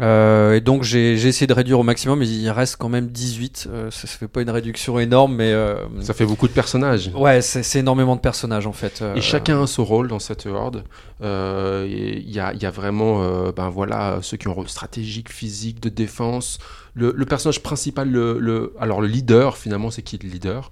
Euh, 0.00 0.54
et 0.54 0.60
donc 0.60 0.84
j'ai 0.84 1.14
essayé 1.14 1.48
de 1.48 1.52
réduire 1.52 1.80
au 1.80 1.82
maximum, 1.82 2.20
mais 2.20 2.28
il 2.28 2.48
reste 2.50 2.76
quand 2.76 2.88
même 2.88 3.08
18. 3.08 3.68
Euh, 3.68 3.90
ça, 3.90 4.06
ça 4.06 4.16
fait 4.16 4.28
pas 4.28 4.42
une 4.42 4.50
réduction 4.50 4.98
énorme, 5.00 5.34
mais 5.34 5.52
euh, 5.52 5.74
Ça 6.00 6.14
fait 6.14 6.24
beaucoup 6.24 6.46
de 6.46 6.52
personnages. 6.52 7.10
ouais, 7.16 7.42
c'est 7.42 7.80
énormément 7.80 8.14
de 8.14 8.20
personnages 8.20 8.66
en 8.68 8.72
fait. 8.72 9.02
Euh, 9.02 9.16
Et 9.16 9.20
chacun 9.20 9.60
a 9.62 9.66
son 9.66 9.84
rôle 9.84 10.06
dans 10.06 10.20
cette 10.20 10.46
horde. 10.46 10.84
Il 11.20 12.30
y, 12.30 12.38
a, 12.38 12.52
il 12.54 12.62
y 12.62 12.66
a 12.66 12.70
vraiment 12.70 13.50
ben 13.50 13.70
voilà, 13.70 14.18
ceux 14.22 14.36
qui 14.36 14.46
ont 14.46 14.52
un 14.52 14.54
rôle 14.54 14.68
stratégique, 14.68 15.32
physique, 15.32 15.80
de 15.80 15.88
défense. 15.88 16.58
Le, 16.94 17.12
le 17.16 17.24
personnage 17.26 17.62
principal, 17.62 18.08
le, 18.08 18.38
le- 18.38 18.74
alors 18.80 19.00
le 19.00 19.08
leader, 19.08 19.56
finalement, 19.56 19.90
c'est 19.90 20.02
qui 20.02 20.18
le 20.22 20.28
leader? 20.28 20.70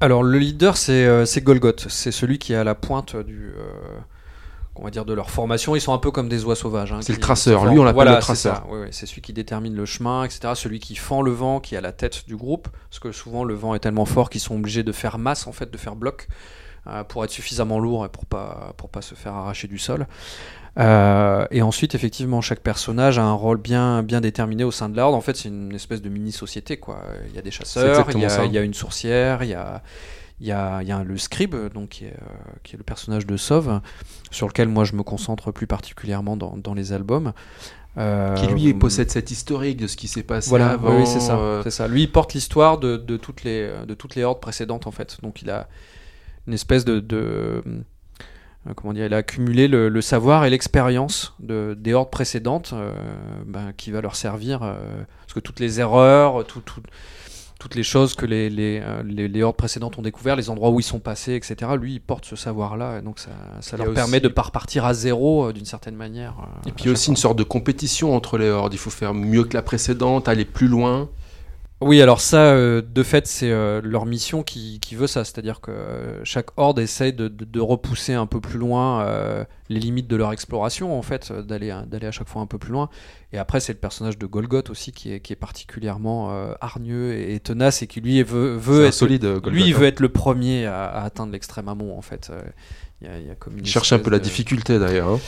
Alors 0.00 0.22
le 0.22 0.36
leader 0.38 0.76
c'est 0.76 1.24
c'est 1.26 1.42
Golgoth, 1.42 1.86
c'est 1.88 2.10
celui 2.12 2.38
qui 2.38 2.52
est 2.52 2.56
à 2.56 2.64
la 2.64 2.74
pointe 2.74 3.16
du 3.16 3.52
euh, 3.56 3.98
on 4.74 4.84
va 4.84 4.90
dire 4.90 5.04
de 5.04 5.12
leur 5.12 5.30
formation. 5.30 5.76
Ils 5.76 5.80
sont 5.80 5.92
un 5.92 5.98
peu 5.98 6.10
comme 6.10 6.28
des 6.28 6.44
oies 6.44 6.56
sauvages. 6.56 6.92
hein, 6.92 7.00
C'est 7.02 7.12
le 7.12 7.20
traceur. 7.20 7.66
Lui, 7.66 7.78
on 7.78 7.84
l'appelle 7.84 7.94
voilà, 7.94 8.14
le 8.16 8.20
traceur. 8.20 8.66
c'est 8.90 9.06
celui 9.06 9.20
qui 9.22 9.32
détermine 9.32 9.74
le 9.74 9.84
chemin, 9.84 10.24
etc. 10.24 10.52
Celui 10.54 10.80
qui 10.80 10.94
fend 10.96 11.22
le 11.22 11.30
vent, 11.32 11.60
qui 11.60 11.74
est 11.74 11.78
à 11.78 11.82
la 11.82 11.92
tête 11.92 12.26
du 12.26 12.36
groupe, 12.36 12.68
parce 12.88 12.98
que 12.98 13.12
souvent 13.12 13.44
le 13.44 13.54
vent 13.54 13.74
est 13.74 13.80
tellement 13.80 14.06
fort 14.06 14.30
qu'ils 14.30 14.40
sont 14.40 14.54
obligés 14.56 14.82
de 14.82 14.92
faire 14.92 15.18
masse 15.18 15.46
en 15.46 15.52
fait, 15.52 15.70
de 15.70 15.76
faire 15.78 15.94
bloc 15.96 16.28
euh, 16.86 17.04
pour 17.04 17.22
être 17.24 17.30
suffisamment 17.30 17.78
lourd 17.78 18.04
et 18.06 18.08
pour 18.08 18.24
pas 18.26 18.72
pour 18.76 18.88
pas 18.88 19.02
se 19.02 19.14
faire 19.14 19.34
arracher 19.34 19.68
du 19.68 19.78
sol. 19.78 20.06
Euh, 20.78 21.46
et 21.50 21.60
ensuite, 21.60 21.94
effectivement, 21.94 22.40
chaque 22.40 22.60
personnage 22.60 23.18
a 23.18 23.22
un 23.24 23.34
rôle 23.34 23.58
bien, 23.58 24.02
bien 24.02 24.22
déterminé 24.22 24.64
au 24.64 24.70
sein 24.70 24.88
de 24.88 24.96
l'ordre. 24.96 25.16
En 25.16 25.20
fait, 25.20 25.36
c'est 25.36 25.48
une 25.50 25.74
espèce 25.74 26.00
de 26.00 26.08
mini-société. 26.08 26.78
quoi. 26.78 27.02
Il 27.28 27.34
y 27.34 27.38
a 27.38 27.42
des 27.42 27.50
chasseurs, 27.50 28.06
il 28.10 28.20
y, 28.20 28.24
a, 28.24 28.44
il 28.46 28.52
y 28.52 28.58
a 28.58 28.62
une 28.62 28.72
sourcière, 28.72 29.42
il 29.42 29.50
y 29.50 29.54
a, 29.54 29.82
il 30.42 30.48
y 30.48 30.52
a, 30.52 30.82
il 30.82 30.88
y 30.88 30.92
a 30.92 31.02
le 31.04 31.16
scribe, 31.16 31.54
donc, 31.72 31.88
qui, 31.90 32.04
est, 32.04 32.08
euh, 32.20 32.50
qui 32.64 32.74
est 32.74 32.78
le 32.78 32.82
personnage 32.84 33.26
de 33.26 33.36
Sauve, 33.36 33.80
sur 34.30 34.48
lequel 34.48 34.68
moi 34.68 34.84
je 34.84 34.94
me 34.94 35.02
concentre 35.04 35.52
plus 35.52 35.66
particulièrement 35.68 36.36
dans, 36.36 36.56
dans 36.56 36.74
les 36.74 36.92
albums. 36.92 37.32
Euh, 37.98 38.34
Qui 38.34 38.46
lui 38.48 38.74
possède 38.74 39.10
cette 39.10 39.30
historique 39.30 39.76
de 39.76 39.86
ce 39.86 39.96
qui 39.96 40.08
s'est 40.08 40.22
passé 40.22 40.48
voilà, 40.48 40.70
avant. 40.70 40.98
oui, 40.98 41.06
c'est 41.06 41.20
ça, 41.20 41.38
euh, 41.38 41.62
ça. 41.70 41.86
Lui, 41.88 42.02
il 42.02 42.10
porte 42.10 42.34
l'histoire 42.34 42.78
de, 42.78 42.96
de 42.96 43.16
toutes 43.18 43.44
les 43.44 43.70
de 43.86 43.94
toutes 43.94 44.14
les 44.16 44.24
hordes 44.24 44.40
précédentes 44.40 44.86
en 44.86 44.90
fait. 44.90 45.18
Donc 45.22 45.42
il 45.42 45.50
a 45.50 45.68
une 46.46 46.54
espèce 46.54 46.84
de, 46.86 47.00
de 47.00 47.62
euh, 48.66 48.74
comment 48.74 48.94
dire, 48.94 49.04
il 49.06 49.12
a 49.14 49.18
accumulé 49.18 49.68
le, 49.68 49.90
le 49.90 50.00
savoir 50.00 50.44
et 50.46 50.50
l'expérience 50.50 51.34
de 51.38 51.76
des 51.78 51.92
hordes 51.92 52.10
précédentes, 52.10 52.70
euh, 52.72 52.92
ben, 53.46 53.72
qui 53.76 53.90
va 53.90 54.00
leur 54.00 54.16
servir 54.16 54.60
parce 54.60 55.34
que 55.34 55.40
toutes 55.40 55.60
les 55.60 55.78
erreurs, 55.78 56.46
tout, 56.46 56.60
tout- 56.62 56.80
toutes 57.62 57.76
les 57.76 57.84
choses 57.84 58.16
que 58.16 58.26
les, 58.26 58.50
les, 58.50 58.80
euh, 58.82 59.04
les, 59.06 59.28
les 59.28 59.42
hordes 59.44 59.54
précédentes 59.56 59.96
ont 59.96 60.02
découvert, 60.02 60.34
les 60.34 60.50
endroits 60.50 60.70
où 60.70 60.80
ils 60.80 60.82
sont 60.82 60.98
passés, 60.98 61.34
etc. 61.36 61.70
Lui, 61.80 61.92
il 61.94 62.00
porte 62.00 62.24
ce 62.24 62.34
savoir-là, 62.34 62.98
et 62.98 63.02
donc 63.02 63.20
ça, 63.20 63.76
leur 63.76 63.94
permet 63.94 64.18
de 64.18 64.26
pas 64.26 64.42
repartir 64.42 64.84
à 64.84 64.94
zéro 64.94 65.44
euh, 65.46 65.52
d'une 65.52 65.64
certaine 65.64 65.94
manière. 65.94 66.34
euh, 66.40 66.68
Et 66.68 66.72
puis 66.72 66.90
aussi 66.90 67.04
fois. 67.04 67.12
une 67.12 67.16
sorte 67.16 67.38
de 67.38 67.44
compétition 67.44 68.16
entre 68.16 68.36
les 68.36 68.50
hordes. 68.50 68.74
Il 68.74 68.78
faut 68.78 68.90
faire 68.90 69.14
mieux 69.14 69.44
que 69.44 69.54
la 69.54 69.62
précédente, 69.62 70.26
aller 70.26 70.44
plus 70.44 70.66
loin. 70.66 71.08
Oui, 71.82 72.00
alors 72.00 72.20
ça, 72.20 72.52
euh, 72.52 72.80
de 72.80 73.02
fait, 73.02 73.26
c'est 73.26 73.50
euh, 73.50 73.80
leur 73.82 74.06
mission 74.06 74.42
qui, 74.42 74.78
qui 74.80 74.94
veut 74.94 75.06
ça. 75.06 75.24
C'est-à-dire 75.24 75.60
que 75.60 75.70
euh, 75.70 76.24
chaque 76.24 76.48
horde 76.56 76.78
essaye 76.78 77.12
de, 77.12 77.28
de- 77.28 77.44
de 77.44 77.60
repousser 77.60 78.14
un 78.14 78.26
peu 78.26 78.40
plus 78.40 78.58
loin 78.58 79.06
les 79.68 79.80
limites 79.80 80.06
de 80.08 80.16
leur 80.16 80.32
exploration, 80.32 80.96
en 80.98 81.02
fait, 81.02 81.32
d'aller 81.32 81.70
à- 81.70 81.82
d'aller 81.82 82.06
à 82.06 82.10
chaque 82.12 82.28
fois 82.28 82.42
un 82.42 82.46
peu 82.46 82.58
plus 82.58 82.72
loin. 82.72 82.88
Et 83.32 83.38
après, 83.38 83.60
c'est 83.60 83.72
le 83.72 83.78
personnage 83.78 84.18
de 84.18 84.26
Golgoth 84.26 84.70
aussi 84.70 84.92
qui 84.92 85.12
est, 85.12 85.20
qui 85.20 85.32
est 85.32 85.36
particulièrement 85.36 86.30
hargneux 86.60 87.14
et, 87.14 87.34
et 87.34 87.40
tenace 87.40 87.82
et 87.82 87.86
qui 87.86 88.00
lui 88.00 88.22
veut, 88.22 88.54
veut 88.56 88.84
être 88.86 88.94
solide. 88.94 89.24
Golgoth, 89.24 89.52
lui, 89.52 89.64
il 89.68 89.74
hein. 89.74 89.78
veut 89.78 89.86
être 89.86 90.00
le 90.00 90.08
premier 90.10 90.66
à, 90.66 90.84
à 90.86 91.04
atteindre 91.04 91.32
l'extrême 91.32 91.68
amont, 91.68 91.96
en 91.96 92.02
fait. 92.02 92.30
Il 93.00 93.08
y 93.08 93.10
a, 93.10 93.18
il 93.18 93.26
y 93.26 93.30
a 93.30 93.34
comme 93.34 93.54
une 93.58 93.64
Il 93.64 93.68
cherche 93.68 93.92
un 93.92 93.98
peu 93.98 94.10
la 94.10 94.18
difficulté 94.20 94.78
d'ailleurs. 94.78 95.08
hein. 95.08 95.18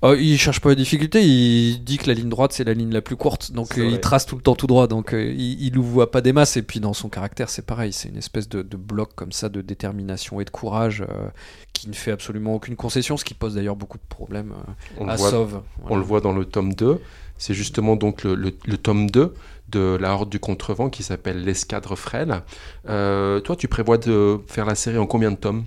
Oh, 0.00 0.14
il 0.14 0.38
cherche 0.38 0.60
pas 0.60 0.68
la 0.68 0.74
difficulté, 0.76 1.24
il 1.26 1.82
dit 1.82 1.98
que 1.98 2.06
la 2.06 2.14
ligne 2.14 2.28
droite 2.28 2.52
c'est 2.52 2.62
la 2.62 2.72
ligne 2.72 2.92
la 2.92 3.00
plus 3.02 3.16
courte, 3.16 3.50
donc 3.50 3.76
euh, 3.78 3.84
il 3.84 3.98
trace 4.00 4.26
tout 4.26 4.36
le 4.36 4.42
temps 4.42 4.54
tout 4.54 4.68
droit, 4.68 4.86
donc 4.86 5.12
euh, 5.12 5.34
il, 5.36 5.60
il 5.60 5.76
voit 5.80 6.12
pas 6.12 6.20
des 6.20 6.32
masses, 6.32 6.56
et 6.56 6.62
puis 6.62 6.78
dans 6.78 6.92
son 6.92 7.08
caractère 7.08 7.50
c'est 7.50 7.66
pareil, 7.66 7.92
c'est 7.92 8.08
une 8.08 8.16
espèce 8.16 8.48
de, 8.48 8.62
de 8.62 8.76
bloc 8.76 9.10
comme 9.16 9.32
ça 9.32 9.48
de 9.48 9.60
détermination 9.60 10.40
et 10.40 10.44
de 10.44 10.50
courage 10.50 11.02
euh, 11.02 11.28
qui 11.72 11.88
ne 11.88 11.94
fait 11.94 12.12
absolument 12.12 12.54
aucune 12.54 12.76
concession, 12.76 13.16
ce 13.16 13.24
qui 13.24 13.34
pose 13.34 13.56
d'ailleurs 13.56 13.74
beaucoup 13.74 13.98
de 13.98 14.06
problèmes 14.08 14.52
euh, 14.52 14.72
On, 14.98 15.08
à 15.08 15.16
voit, 15.16 15.30
Sauve. 15.30 15.62
on 15.88 15.96
le 15.96 16.02
voit 16.02 16.20
dans 16.20 16.32
le 16.32 16.44
tome 16.44 16.74
2. 16.74 17.00
C'est 17.40 17.54
justement 17.54 17.94
donc 17.96 18.22
le, 18.24 18.34
le- 18.36 18.56
le 18.66 18.78
tome 18.78 19.10
2 19.10 19.34
de 19.70 19.96
la 20.00 20.12
Horde 20.12 20.28
du 20.30 20.38
Contrevent 20.40 20.90
qui 20.90 21.02
s'appelle 21.04 21.44
L'Escadre 21.44 21.94
Frêle. 21.96 22.42
Euh, 22.88 23.38
toi, 23.40 23.54
tu 23.56 23.68
prévois 23.68 23.98
de 23.98 24.38
faire 24.48 24.64
la 24.64 24.74
série 24.74 24.98
en 24.98 25.06
combien 25.06 25.30
de 25.30 25.36
tomes? 25.36 25.64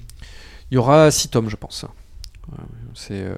Il 0.69 0.75
y 0.75 0.77
aura 0.77 1.11
six 1.11 1.29
tomes, 1.29 1.49
je 1.49 1.55
pense. 1.55 1.85
C'est 2.93 3.21
euh, 3.21 3.35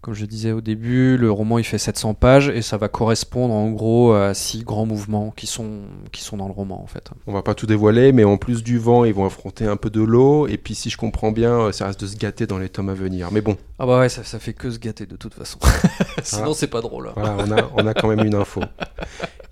comme 0.00 0.14
je 0.14 0.24
disais 0.26 0.52
au 0.52 0.60
début, 0.60 1.16
le 1.16 1.30
roman 1.30 1.58
il 1.58 1.64
fait 1.64 1.76
700 1.78 2.14
pages 2.14 2.48
et 2.48 2.62
ça 2.62 2.76
va 2.76 2.88
correspondre 2.88 3.52
en 3.52 3.70
gros 3.70 4.12
à 4.12 4.32
six 4.32 4.62
grands 4.62 4.86
mouvements 4.86 5.32
qui 5.36 5.46
sont 5.46 5.80
qui 6.12 6.22
sont 6.22 6.36
dans 6.36 6.46
le 6.46 6.52
roman 6.52 6.80
en 6.82 6.86
fait. 6.86 7.10
On 7.26 7.32
va 7.32 7.42
pas 7.42 7.54
tout 7.54 7.66
dévoiler, 7.66 8.12
mais 8.12 8.22
en 8.24 8.36
plus 8.36 8.62
du 8.62 8.78
vent, 8.78 9.04
ils 9.04 9.12
vont 9.12 9.26
affronter 9.26 9.64
un 9.66 9.76
peu 9.76 9.90
de 9.90 10.00
l'eau. 10.00 10.46
Et 10.46 10.56
puis, 10.56 10.74
si 10.76 10.88
je 10.88 10.96
comprends 10.96 11.32
bien, 11.32 11.52
euh, 11.60 11.72
ça 11.72 11.86
reste 11.86 12.00
de 12.00 12.06
se 12.06 12.16
gâter 12.16 12.46
dans 12.46 12.58
les 12.58 12.68
tomes 12.68 12.88
à 12.90 12.94
venir. 12.94 13.28
Mais 13.32 13.40
bon, 13.40 13.56
Ah 13.78 13.86
bah 13.86 13.98
ouais, 13.98 14.08
ça, 14.08 14.22
ça 14.24 14.38
fait 14.38 14.52
que 14.52 14.70
se 14.70 14.78
gâter 14.78 15.04
de 15.06 15.16
toute 15.16 15.34
façon. 15.34 15.58
Sinon 16.22 16.54
c'est 16.54 16.68
pas 16.68 16.80
drôle. 16.80 17.08
hein. 17.08 17.12
voilà, 17.16 17.36
on 17.44 17.50
a, 17.52 17.70
on 17.82 17.86
a 17.86 17.94
quand 17.94 18.08
même 18.08 18.24
une 18.24 18.34
info. 18.36 18.60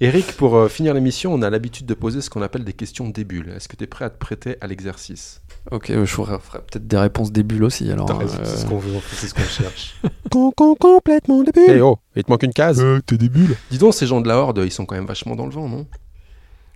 Eric, 0.00 0.32
pour 0.36 0.56
euh, 0.56 0.68
finir 0.68 0.92
l'émission, 0.92 1.32
on 1.32 1.40
a 1.40 1.48
l'habitude 1.48 1.86
de 1.86 1.94
poser 1.94 2.20
ce 2.20 2.28
qu'on 2.28 2.42
appelle 2.42 2.64
des 2.64 2.74
questions 2.74 3.08
débules. 3.08 3.48
Est-ce 3.56 3.66
que 3.66 3.76
tu 3.76 3.84
es 3.84 3.86
prêt 3.86 4.04
à 4.04 4.10
te 4.10 4.18
prêter 4.18 4.56
à 4.60 4.66
l'exercice? 4.66 5.40
Ok, 5.70 5.88
euh, 5.88 6.04
je 6.04 6.12
ferai 6.12 6.36
peut-être 6.36 6.86
des 6.86 6.98
réponses 6.98 7.32
des 7.32 7.42
bulles 7.42 7.64
aussi 7.64 7.90
alors. 7.90 8.06
T'as 8.06 8.16
raison, 8.18 8.38
euh, 8.38 8.44
c'est 8.44 8.58
ce 8.58 8.66
qu'on 8.66 8.78
veut, 8.78 8.92
c'est 9.12 9.26
ce 9.26 9.34
qu'on 9.34 9.42
cherche. 9.42 9.96
complètement 10.30 11.42
débile. 11.42 11.64
Eh 11.68 11.80
oh, 11.80 11.98
il 12.14 12.24
te 12.24 12.30
manque 12.30 12.42
une 12.42 12.52
case. 12.52 12.80
Euh, 12.82 13.00
t'es 13.06 13.16
des 13.16 13.30
bulles. 13.30 13.56
Dis 13.70 13.78
donc, 13.78 13.94
ces 13.94 14.06
gens 14.06 14.20
de 14.20 14.28
la 14.28 14.36
Horde, 14.36 14.60
ils 14.64 14.70
sont 14.70 14.84
quand 14.84 14.96
même 14.96 15.06
vachement 15.06 15.34
dans 15.34 15.46
le 15.46 15.52
vent, 15.52 15.66
non? 15.68 15.86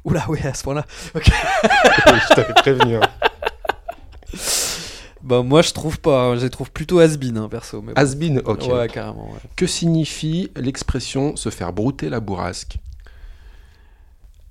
Oula, 0.07 0.25
oui, 0.31 0.39
à 0.43 0.55
ce 0.55 0.63
point-là. 0.65 0.87
Je 1.15 2.35
t'avais 2.35 2.55
prévenu. 2.55 2.97
hein. 2.97 3.01
Bah 5.23 5.43
moi 5.43 5.61
je 5.61 5.73
trouve 5.73 6.01
pas, 6.01 6.35
je 6.37 6.45
les 6.45 6.51
trouve 6.51 6.71
plutôt 6.71 6.99
has-been 6.99 7.37
hein, 7.37 7.49
perso. 7.51 7.83
Mais 7.83 7.93
bon. 7.93 8.01
Has-been, 8.01 8.39
ok. 8.47 8.67
Ouais, 8.73 8.89
carrément. 8.89 9.27
ouais. 9.31 9.41
Que 9.55 9.67
signifie 9.67 10.51
l'expression 10.57 11.37
se 11.37 11.51
faire 11.51 11.75
brouter 11.75 12.09
la 12.09 12.21
bourrasque? 12.21 12.79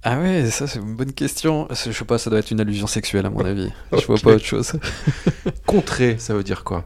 Ah 0.03 0.17
ouais, 0.19 0.49
ça 0.49 0.65
c'est 0.67 0.79
une 0.79 0.95
bonne 0.95 1.11
question. 1.13 1.67
Je 1.71 1.91
sais 1.91 2.05
pas, 2.05 2.17
ça 2.17 2.29
doit 2.29 2.39
être 2.39 2.51
une 2.51 2.61
allusion 2.61 2.87
sexuelle 2.87 3.25
à 3.25 3.29
mon 3.29 3.43
avis. 3.43 3.69
Je 3.97 4.05
vois 4.05 4.17
pas 4.17 4.31
autre 4.31 4.45
chose. 4.45 4.73
Contrer, 5.65 6.17
ça 6.19 6.33
veut 6.33 6.43
dire 6.43 6.63
quoi? 6.63 6.85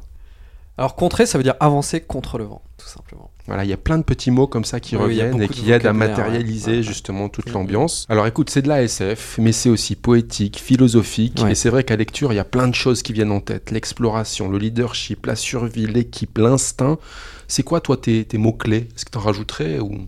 Alors 0.75 0.95
contrer, 0.95 1.27
ça 1.27 1.37
veut 1.37 1.43
dire 1.43 1.53
avancer 1.59 2.01
contre 2.01 2.39
le 2.39 2.45
vent, 2.45 2.63
tout 2.79 2.87
simplement. 2.87 3.29
Voilà, 3.45 3.63
il 3.63 3.69
y 3.69 3.73
a 3.73 3.77
plein 3.77 3.99
de 3.99 4.03
petits 4.03 4.31
mots 4.31 4.47
comme 4.47 4.65
ça 4.65 4.79
qui 4.79 4.95
Oui, 4.95 5.03
reviennent 5.03 5.39
et 5.39 5.47
qui 5.47 5.71
aident 5.71 5.85
à 5.85 5.93
matérialiser 5.93 6.71
ouais. 6.71 6.77
Ouais, 6.77 6.83
justement 6.83 7.29
toute 7.29 7.45
Mhm. 7.49 7.53
l'ambiance. 7.53 8.07
Alors 8.09 8.25
écoute, 8.25 8.49
c'est 8.49 8.63
de 8.63 8.69
la 8.69 8.81
SF, 8.81 9.37
mais 9.39 9.51
c'est 9.51 9.69
aussi 9.69 9.95
poétique, 9.95 10.59
philosophique, 10.59 11.43
et 11.47 11.53
c'est 11.53 11.69
vrai 11.69 11.83
qu'à 11.83 11.95
lecture, 11.95 12.33
il 12.33 12.37
y 12.37 12.39
a 12.39 12.43
plein 12.43 12.67
de 12.67 12.73
choses 12.73 13.03
qui 13.03 13.13
viennent 13.13 13.31
en 13.31 13.39
tête. 13.39 13.69
L'exploration, 13.69 14.49
le 14.49 14.57
leadership, 14.57 15.27
la 15.27 15.35
survie, 15.35 15.85
l'équipe, 15.85 16.35
l'instinct. 16.39 16.97
C'est 17.47 17.61
quoi 17.61 17.79
toi 17.79 17.95
tes, 17.95 18.25
tes 18.25 18.39
mots-clés? 18.39 18.87
Est-ce 18.95 19.05
que 19.05 19.11
tu 19.11 19.17
en 19.19 19.21
rajouterais 19.21 19.77
ou... 19.77 20.07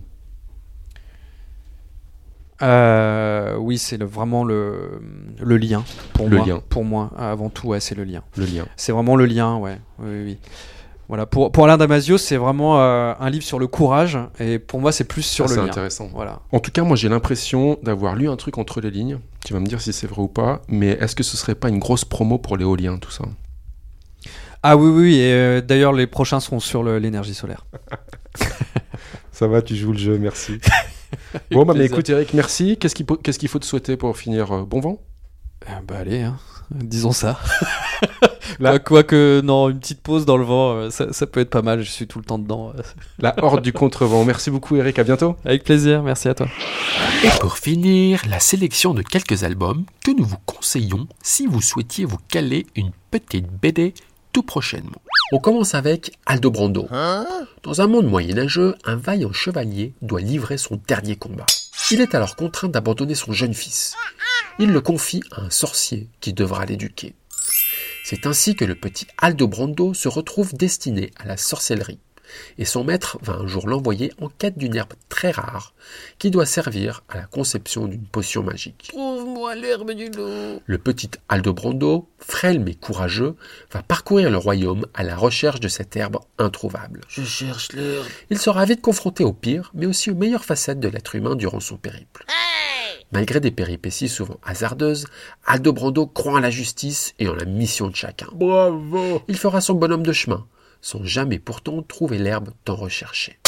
Euh, 2.62 3.56
oui, 3.58 3.76
c'est 3.78 3.98
le- 3.98 4.06
vraiment 4.06 4.42
le, 4.44 5.00
le 5.40 5.56
lien 5.58 5.84
pour 6.14 6.28
Le 6.28 6.36
moi. 6.38 6.46
lien. 6.46 6.62
Pour 6.68 6.84
moi, 6.84 7.10
avant 7.18 7.50
tout, 7.50 7.68
ouais, 7.68 7.80
c'est 7.80 7.94
le 7.94 8.04
lien. 8.04 8.22
le 8.36 8.46
lien 8.46 8.66
C'est 8.76 8.92
vraiment 8.92 9.14
le 9.16 9.26
lien, 9.26 9.56
ouais. 9.56 9.78
Oui, 9.98 10.08
oui, 10.10 10.22
oui. 10.24 10.38
Voilà, 11.08 11.24
pour, 11.26 11.52
pour 11.52 11.64
Alain 11.64 11.76
Damasio, 11.76 12.18
c'est 12.18 12.36
vraiment 12.36 12.80
euh, 12.80 13.12
un 13.20 13.30
livre 13.30 13.44
sur 13.44 13.58
le 13.60 13.66
courage, 13.68 14.18
et 14.40 14.58
pour 14.58 14.80
moi, 14.80 14.90
c'est 14.90 15.04
plus 15.04 15.22
sur 15.22 15.46
Ça, 15.48 15.54
le 15.54 15.60
c'est 15.60 15.64
lien. 15.66 15.70
intéressant. 15.70 16.08
Voilà. 16.12 16.40
En 16.50 16.58
tout 16.58 16.72
cas, 16.72 16.82
moi 16.82 16.96
j'ai 16.96 17.08
l'impression 17.08 17.78
d'avoir 17.84 18.16
lu 18.16 18.28
un 18.28 18.34
truc 18.36 18.58
entre 18.58 18.80
les 18.80 18.90
lignes. 18.90 19.18
Tu 19.44 19.52
vas 19.52 19.60
me 19.60 19.66
dire 19.66 19.80
si 19.80 19.92
c'est 19.92 20.08
vrai 20.08 20.22
ou 20.22 20.26
pas, 20.28 20.62
mais 20.68 20.88
est-ce 21.00 21.14
que 21.14 21.22
ce 21.22 21.36
serait 21.36 21.54
pas 21.54 21.68
une 21.68 21.78
grosse 21.78 22.04
promo 22.04 22.38
pour 22.38 22.56
l'éolien 22.56 22.98
tout 22.98 23.12
ça? 23.12 23.24
Ah 24.64 24.76
oui, 24.76 24.90
oui, 24.90 25.14
et 25.20 25.32
euh, 25.32 25.60
d'ailleurs, 25.60 25.92
les 25.92 26.08
prochains 26.08 26.40
seront 26.40 26.58
sur 26.58 26.82
l'énergie 26.82 27.34
solaire. 27.34 27.66
Ça 29.30 29.46
va, 29.46 29.62
tu 29.62 29.76
joues 29.76 29.92
le 29.92 29.98
jeu, 29.98 30.18
merci. 30.18 30.58
bon, 31.50 31.64
bah, 31.64 31.74
mais 31.76 31.86
écoute, 31.86 32.08
Eric, 32.08 32.34
merci. 32.34 32.76
Qu'est-ce 32.78 32.94
qu'il 32.94 33.06
faut, 33.06 33.16
qu'est-ce 33.16 33.38
qu'il 33.38 33.48
faut 33.48 33.58
te 33.58 33.66
souhaiter 33.66 33.96
pour 33.96 34.16
finir 34.16 34.52
euh, 34.52 34.62
Bon 34.64 34.80
vent? 34.80 35.00
Ah, 35.66 35.80
bah 35.86 35.96
allez, 35.98 36.22
hein. 36.22 36.36
disons 36.70 37.12
ça. 37.12 37.38
Là- 38.60 38.78
Quoi- 38.78 39.02
Quoique, 39.02 39.40
non, 39.42 39.68
une 39.70 39.80
petite 39.80 40.00
pause 40.02 40.24
dans 40.26 40.36
le 40.36 40.44
vent, 40.44 40.72
euh, 40.74 40.90
ça, 40.90 41.12
ça 41.12 41.26
peut 41.26 41.40
être 41.40 41.50
pas 41.50 41.62
mal, 41.62 41.82
je 41.82 41.90
suis 41.90 42.06
tout 42.06 42.18
le 42.18 42.24
temps 42.24 42.38
dedans. 42.38 42.72
euh. 42.76 42.82
La 43.18 43.34
horde 43.42 43.62
du 43.62 43.72
contrevent. 43.72 44.24
Merci 44.24 44.50
beaucoup, 44.50 44.76
Eric. 44.76 44.98
À 44.98 45.04
bientôt. 45.04 45.36
Avec 45.44 45.64
plaisir, 45.64 46.02
merci 46.02 46.28
à 46.28 46.34
toi. 46.34 46.46
Et 47.24 47.28
pour 47.40 47.56
finir, 47.58 48.22
la 48.28 48.38
sélection 48.38 48.94
de 48.94 49.02
quelques 49.02 49.42
albums 49.44 49.84
que 50.04 50.10
nous 50.12 50.24
vous 50.24 50.38
conseillons 50.46 51.08
si 51.22 51.46
vous 51.46 51.62
souhaitiez 51.62 52.04
vous 52.04 52.18
caler 52.28 52.66
une 52.76 52.90
petite 53.10 53.46
BD 53.60 53.94
tout 54.32 54.42
prochainement. 54.42 55.00
On 55.32 55.40
commence 55.40 55.74
avec 55.74 56.12
Aldo 56.24 56.52
Brando. 56.52 56.88
Dans 57.64 57.80
un 57.80 57.88
monde 57.88 58.06
moyenâgeux, 58.06 58.76
un 58.84 58.94
vaillant 58.94 59.32
chevalier 59.32 59.92
doit 60.00 60.20
livrer 60.20 60.56
son 60.56 60.80
dernier 60.86 61.16
combat. 61.16 61.46
Il 61.90 62.00
est 62.00 62.14
alors 62.14 62.36
contraint 62.36 62.68
d'abandonner 62.68 63.16
son 63.16 63.32
jeune 63.32 63.54
fils. 63.54 63.94
Il 64.60 64.70
le 64.70 64.80
confie 64.80 65.24
à 65.32 65.40
un 65.40 65.50
sorcier 65.50 66.08
qui 66.20 66.32
devra 66.32 66.64
l'éduquer. 66.64 67.14
C'est 68.04 68.26
ainsi 68.26 68.54
que 68.54 68.64
le 68.64 68.76
petit 68.76 69.08
Aldo 69.18 69.48
Brando 69.48 69.94
se 69.94 70.06
retrouve 70.06 70.54
destiné 70.54 71.10
à 71.18 71.26
la 71.26 71.36
sorcellerie. 71.36 71.98
Et 72.58 72.64
son 72.64 72.84
maître 72.84 73.18
va 73.22 73.34
un 73.34 73.46
jour 73.46 73.68
l'envoyer 73.68 74.12
en 74.20 74.28
quête 74.28 74.58
d'une 74.58 74.76
herbe 74.76 74.92
très 75.08 75.30
rare 75.30 75.74
qui 76.18 76.30
doit 76.30 76.46
servir 76.46 77.02
à 77.08 77.16
la 77.16 77.24
conception 77.24 77.86
d'une 77.86 78.06
potion 78.06 78.42
magique. 78.42 78.88
Trouve-moi 78.92 79.54
l'herbe 79.54 79.92
du 79.92 80.08
loup. 80.10 80.60
Le 80.64 80.78
petit 80.78 81.10
Aldo 81.28 81.52
Brando, 81.52 82.08
frêle 82.18 82.60
mais 82.60 82.74
courageux, 82.74 83.36
va 83.72 83.82
parcourir 83.82 84.30
le 84.30 84.38
royaume 84.38 84.86
à 84.94 85.02
la 85.02 85.16
recherche 85.16 85.60
de 85.60 85.68
cette 85.68 85.96
herbe 85.96 86.18
introuvable. 86.38 87.00
Je 87.08 87.22
cherche 87.22 87.72
l'herbe. 87.72 88.06
Il 88.30 88.38
sera 88.38 88.64
vite 88.64 88.80
confronté 88.80 89.24
au 89.24 89.32
pire, 89.32 89.70
mais 89.74 89.86
aussi 89.86 90.10
aux 90.10 90.14
meilleures 90.14 90.44
facettes 90.44 90.80
de 90.80 90.88
l'être 90.88 91.14
humain 91.14 91.34
durant 91.36 91.60
son 91.60 91.76
périple. 91.76 92.24
Malgré 93.12 93.38
des 93.38 93.52
péripéties 93.52 94.08
souvent 94.08 94.38
hasardeuses, 94.44 95.06
Aldo 95.46 95.72
Brando 95.72 96.06
croit 96.06 96.32
en 96.32 96.40
la 96.40 96.50
justice 96.50 97.14
et 97.18 97.28
en 97.28 97.34
la 97.34 97.44
mission 97.44 97.88
de 97.88 97.94
chacun. 97.94 98.26
Bravo. 98.34 99.22
Il 99.28 99.36
fera 99.36 99.60
son 99.60 99.74
bonhomme 99.74 100.02
de 100.02 100.12
chemin, 100.12 100.44
sans 100.80 101.04
jamais 101.04 101.38
pourtant 101.38 101.82
trouver 101.82 102.18
l'herbe 102.18 102.50
tant 102.64 102.76
recherchée. 102.76 103.38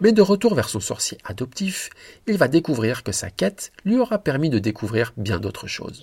Mais 0.00 0.12
de 0.12 0.22
retour 0.22 0.54
vers 0.54 0.68
son 0.68 0.80
sorcier 0.80 1.18
adoptif, 1.24 1.90
il 2.26 2.36
va 2.36 2.48
découvrir 2.48 3.02
que 3.02 3.12
sa 3.12 3.30
quête 3.30 3.72
lui 3.84 3.98
aura 3.98 4.18
permis 4.18 4.50
de 4.50 4.58
découvrir 4.58 5.12
bien 5.16 5.38
d'autres 5.38 5.66
choses. 5.66 6.00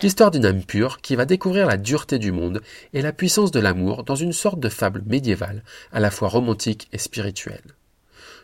L'histoire 0.00 0.30
d'une 0.30 0.46
âme 0.46 0.62
pure 0.62 1.00
qui 1.00 1.16
va 1.16 1.24
découvrir 1.24 1.66
la 1.66 1.76
dureté 1.76 2.20
du 2.20 2.30
monde 2.30 2.62
et 2.92 3.02
la 3.02 3.12
puissance 3.12 3.50
de 3.50 3.58
l'amour 3.58 4.04
dans 4.04 4.14
une 4.14 4.32
sorte 4.32 4.60
de 4.60 4.68
fable 4.68 5.02
médiévale, 5.06 5.64
à 5.92 5.98
la 5.98 6.12
fois 6.12 6.28
romantique 6.28 6.88
et 6.92 6.98
spirituelle. 6.98 7.74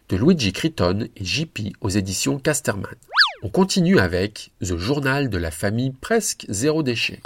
De 0.08 0.16
Luigi 0.16 0.52
Criton 0.52 1.08
et 1.16 1.24
JP 1.24 1.76
aux 1.80 1.88
éditions 1.88 2.38
Casterman. 2.38 2.96
On 3.42 3.48
continue 3.48 4.00
avec 4.00 4.50
The 4.62 4.76
Journal 4.76 5.30
de 5.30 5.38
la 5.38 5.52
famille 5.52 5.92
presque 5.92 6.44
zéro 6.48 6.82
déchet. 6.82 7.20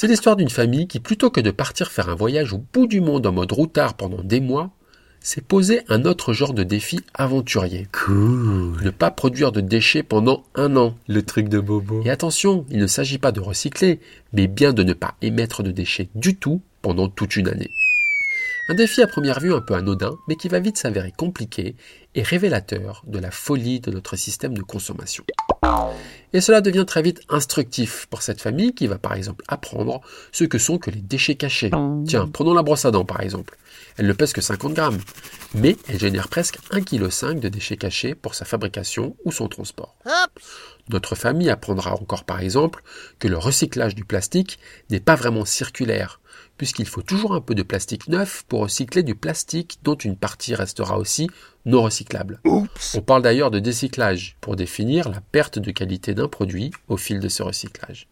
C'est 0.00 0.06
l'histoire 0.06 0.36
d'une 0.36 0.48
famille 0.48 0.86
qui, 0.86 1.00
plutôt 1.00 1.28
que 1.28 1.40
de 1.40 1.50
partir 1.50 1.90
faire 1.90 2.08
un 2.08 2.14
voyage 2.14 2.52
au 2.52 2.62
bout 2.72 2.86
du 2.86 3.00
monde 3.00 3.26
en 3.26 3.32
mode 3.32 3.50
routard 3.50 3.94
pendant 3.94 4.22
des 4.22 4.38
mois, 4.38 4.70
s'est 5.18 5.40
posé 5.40 5.80
un 5.88 6.04
autre 6.04 6.32
genre 6.32 6.54
de 6.54 6.62
défi 6.62 7.00
aventurier. 7.14 7.88
Cool. 7.90 8.80
Ne 8.84 8.90
pas 8.90 9.10
produire 9.10 9.50
de 9.50 9.60
déchets 9.60 10.04
pendant 10.04 10.44
un 10.54 10.76
an. 10.76 10.94
Le 11.08 11.22
truc 11.22 11.48
de 11.48 11.58
Bobo. 11.58 12.02
Et 12.04 12.10
attention, 12.10 12.64
il 12.70 12.78
ne 12.78 12.86
s'agit 12.86 13.18
pas 13.18 13.32
de 13.32 13.40
recycler, 13.40 13.98
mais 14.32 14.46
bien 14.46 14.72
de 14.72 14.84
ne 14.84 14.92
pas 14.92 15.16
émettre 15.20 15.64
de 15.64 15.72
déchets 15.72 16.10
du 16.14 16.36
tout 16.36 16.60
pendant 16.80 17.08
toute 17.08 17.34
une 17.34 17.48
année. 17.48 17.70
Un 18.70 18.74
défi 18.74 19.00
à 19.00 19.06
première 19.06 19.40
vue 19.40 19.54
un 19.54 19.62
peu 19.62 19.72
anodin, 19.72 20.18
mais 20.28 20.36
qui 20.36 20.48
va 20.48 20.60
vite 20.60 20.76
s'avérer 20.76 21.10
compliqué 21.10 21.74
et 22.14 22.22
révélateur 22.22 23.02
de 23.06 23.18
la 23.18 23.30
folie 23.30 23.80
de 23.80 23.90
notre 23.90 24.14
système 24.16 24.52
de 24.52 24.60
consommation. 24.60 25.24
Et 26.34 26.42
cela 26.42 26.60
devient 26.60 26.84
très 26.86 27.00
vite 27.00 27.22
instructif 27.30 28.06
pour 28.10 28.20
cette 28.20 28.42
famille 28.42 28.74
qui 28.74 28.86
va 28.86 28.98
par 28.98 29.14
exemple 29.14 29.42
apprendre 29.48 30.02
ce 30.32 30.44
que 30.44 30.58
sont 30.58 30.76
que 30.76 30.90
les 30.90 31.00
déchets 31.00 31.36
cachés. 31.36 31.70
Tiens, 32.06 32.28
prenons 32.30 32.52
la 32.52 32.62
brosse 32.62 32.84
à 32.84 32.90
dents 32.90 33.06
par 33.06 33.22
exemple. 33.22 33.56
Elle 33.96 34.06
ne 34.06 34.12
pèse 34.12 34.34
que 34.34 34.42
50 34.42 34.74
grammes, 34.74 34.98
mais 35.54 35.78
elle 35.88 35.98
génère 35.98 36.28
presque 36.28 36.58
1,5 36.70 36.84
kg 37.34 37.40
de 37.40 37.48
déchets 37.48 37.78
cachés 37.78 38.14
pour 38.14 38.34
sa 38.34 38.44
fabrication 38.44 39.16
ou 39.24 39.32
son 39.32 39.48
transport. 39.48 39.96
Notre 40.90 41.14
famille 41.14 41.48
apprendra 41.48 41.94
encore 41.94 42.24
par 42.24 42.40
exemple 42.40 42.82
que 43.18 43.28
le 43.28 43.38
recyclage 43.38 43.94
du 43.94 44.04
plastique 44.04 44.58
n'est 44.90 45.00
pas 45.00 45.16
vraiment 45.16 45.46
circulaire, 45.46 46.20
puisqu'il 46.58 46.86
faut 46.86 47.02
toujours 47.02 47.34
un 47.34 47.40
peu 47.40 47.54
de 47.54 47.62
plastique 47.62 48.08
neuf 48.08 48.44
pour 48.48 48.60
recycler 48.60 49.02
du 49.02 49.14
plastique 49.14 49.78
dont 49.82 49.94
une 49.94 50.16
partie 50.16 50.54
restera 50.54 50.98
aussi 50.98 51.28
non 51.64 51.82
recyclable. 51.82 52.40
On 52.44 53.00
parle 53.00 53.22
d'ailleurs 53.22 53.50
de 53.50 53.58
décyclage 53.58 54.36
pour 54.40 54.56
définir 54.56 55.08
la 55.08 55.20
perte 55.20 55.58
de 55.58 55.70
qualité 55.70 56.14
d'un 56.14 56.28
produit 56.28 56.72
au 56.88 56.96
fil 56.96 57.20
de 57.20 57.28
ce 57.28 57.42
recyclage. 57.42 58.08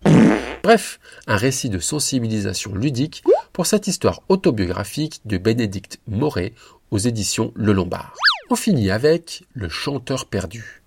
Bref, 0.62 1.00
un 1.26 1.36
récit 1.36 1.68
de 1.68 1.78
sensibilisation 1.78 2.74
ludique 2.74 3.22
pour 3.52 3.66
cette 3.66 3.86
histoire 3.86 4.22
autobiographique 4.28 5.20
de 5.24 5.38
Bénédicte 5.38 5.98
Moret 6.06 6.52
aux 6.90 6.98
éditions 6.98 7.52
Le 7.54 7.72
Lombard. 7.72 8.14
On 8.48 8.54
finit 8.54 8.92
avec 8.92 9.44
Le 9.54 9.68
chanteur 9.68 10.26
perdu. 10.26 10.82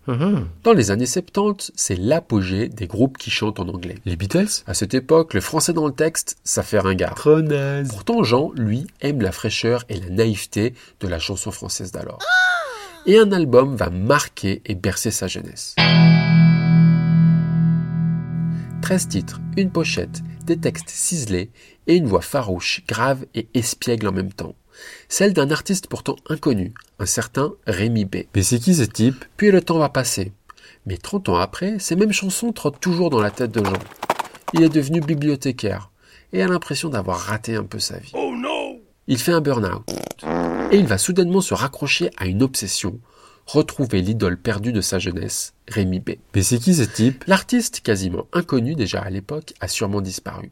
Dans 0.64 0.74
les 0.74 0.92
années 0.92 1.06
70, 1.06 1.74
c'est 1.76 1.98
l'apogée 1.98 2.70
des 2.70 2.88
groupes 2.88 3.18
qui 3.18 3.30
chantent 3.30 3.60
en 3.60 3.68
anglais. 3.68 3.96
Les 4.06 4.16
Beatles? 4.16 4.64
À 4.66 4.74
cette 4.74 4.94
époque, 4.94 5.34
le 5.34 5.42
français 5.42 5.74
dans 5.74 5.86
le 5.86 5.94
texte, 5.94 6.38
ça 6.44 6.64
fait 6.64 6.80
ringard. 6.80 7.16
Trop 7.16 7.42
naze. 7.42 7.90
Pourtant, 7.90 8.24
Jean, 8.24 8.52
lui, 8.56 8.88
aime 9.02 9.22
la 9.22 9.34
fraîcheur 9.34 9.84
et 9.90 10.00
la 10.00 10.10
naïveté 10.10 10.74
de 11.02 11.08
la 11.08 11.20
chanson 11.20 11.52
française 11.52 11.92
d'alors. 11.92 12.20
Et 13.06 13.20
un 13.20 13.32
album 13.34 13.76
va 13.76 13.90
marquer 13.90 14.62
et 14.66 14.74
bercer 14.74 15.12
sa 15.12 15.28
jeunesse. 15.28 15.76
13 18.82 19.08
titres, 19.10 19.42
une 19.58 19.70
pochette, 19.70 20.22
des 20.46 20.58
textes 20.58 20.90
ciselés 20.90 21.52
et 21.86 21.96
une 21.96 22.08
voix 22.08 22.22
farouche, 22.22 22.84
grave 22.88 23.26
et 23.36 23.48
espiègle 23.54 24.08
en 24.08 24.14
même 24.14 24.34
temps. 24.34 24.56
Celle 25.08 25.34
d'un 25.34 25.52
artiste 25.52 25.88
pourtant 25.88 26.16
inconnu, 26.30 26.74
un 27.00 27.06
certain 27.06 27.54
Rémi 27.68 28.06
B. 28.06 28.18
Mais 28.36 28.44
c'est 28.44 28.60
qui 28.60 28.76
ce 28.76 28.84
type? 28.84 29.26
Puis 29.38 29.52
le 29.52 29.62
temps 29.62 29.80
va 29.80 29.90
passer. 29.90 30.34
Mais 30.86 30.98
30 30.98 31.30
ans 31.30 31.38
après, 31.38 31.80
ces 31.80 31.96
mêmes 31.96 32.14
chansons 32.14 32.52
trottent 32.52 32.80
toujours 32.80 33.10
dans 33.10 33.22
la 33.22 33.32
tête 33.32 33.52
de 33.52 33.64
Jean. 33.64 33.74
Il 34.54 34.64
est 34.64 34.70
devenu 34.70 35.02
bibliothécaire 35.02 35.92
et 36.34 36.42
a 36.42 36.48
l'impression 36.48 36.90
d'avoir 36.90 37.20
raté 37.20 37.56
un 37.56 37.64
peu 37.64 37.80
sa 37.80 37.98
vie. 37.98 38.14
Il 39.08 39.18
fait 39.18 39.32
un 39.32 39.42
burn-out. 39.42 39.84
Et 40.72 40.78
il 40.78 40.86
va 40.86 41.00
soudainement 41.00 41.42
se 41.42 41.56
raccrocher 41.56 42.12
à 42.18 42.28
une 42.28 42.44
obsession, 42.44 43.00
retrouver 43.48 44.02
l'idole 44.02 44.38
perdue 44.38 44.72
de 44.72 44.82
sa 44.82 45.00
jeunesse, 45.00 45.54
Rémi 45.68 46.00
B. 46.00 46.12
Mais 46.36 46.44
c'est 46.44 46.60
qui 46.60 46.76
ce 46.76 46.84
type? 46.84 47.24
L'artiste, 47.26 47.82
quasiment 47.82 48.28
inconnu 48.34 48.76
déjà 48.76 49.02
à 49.02 49.10
l'époque, 49.10 49.54
a 49.60 49.68
sûrement 49.68 50.02
disparu. 50.02 50.52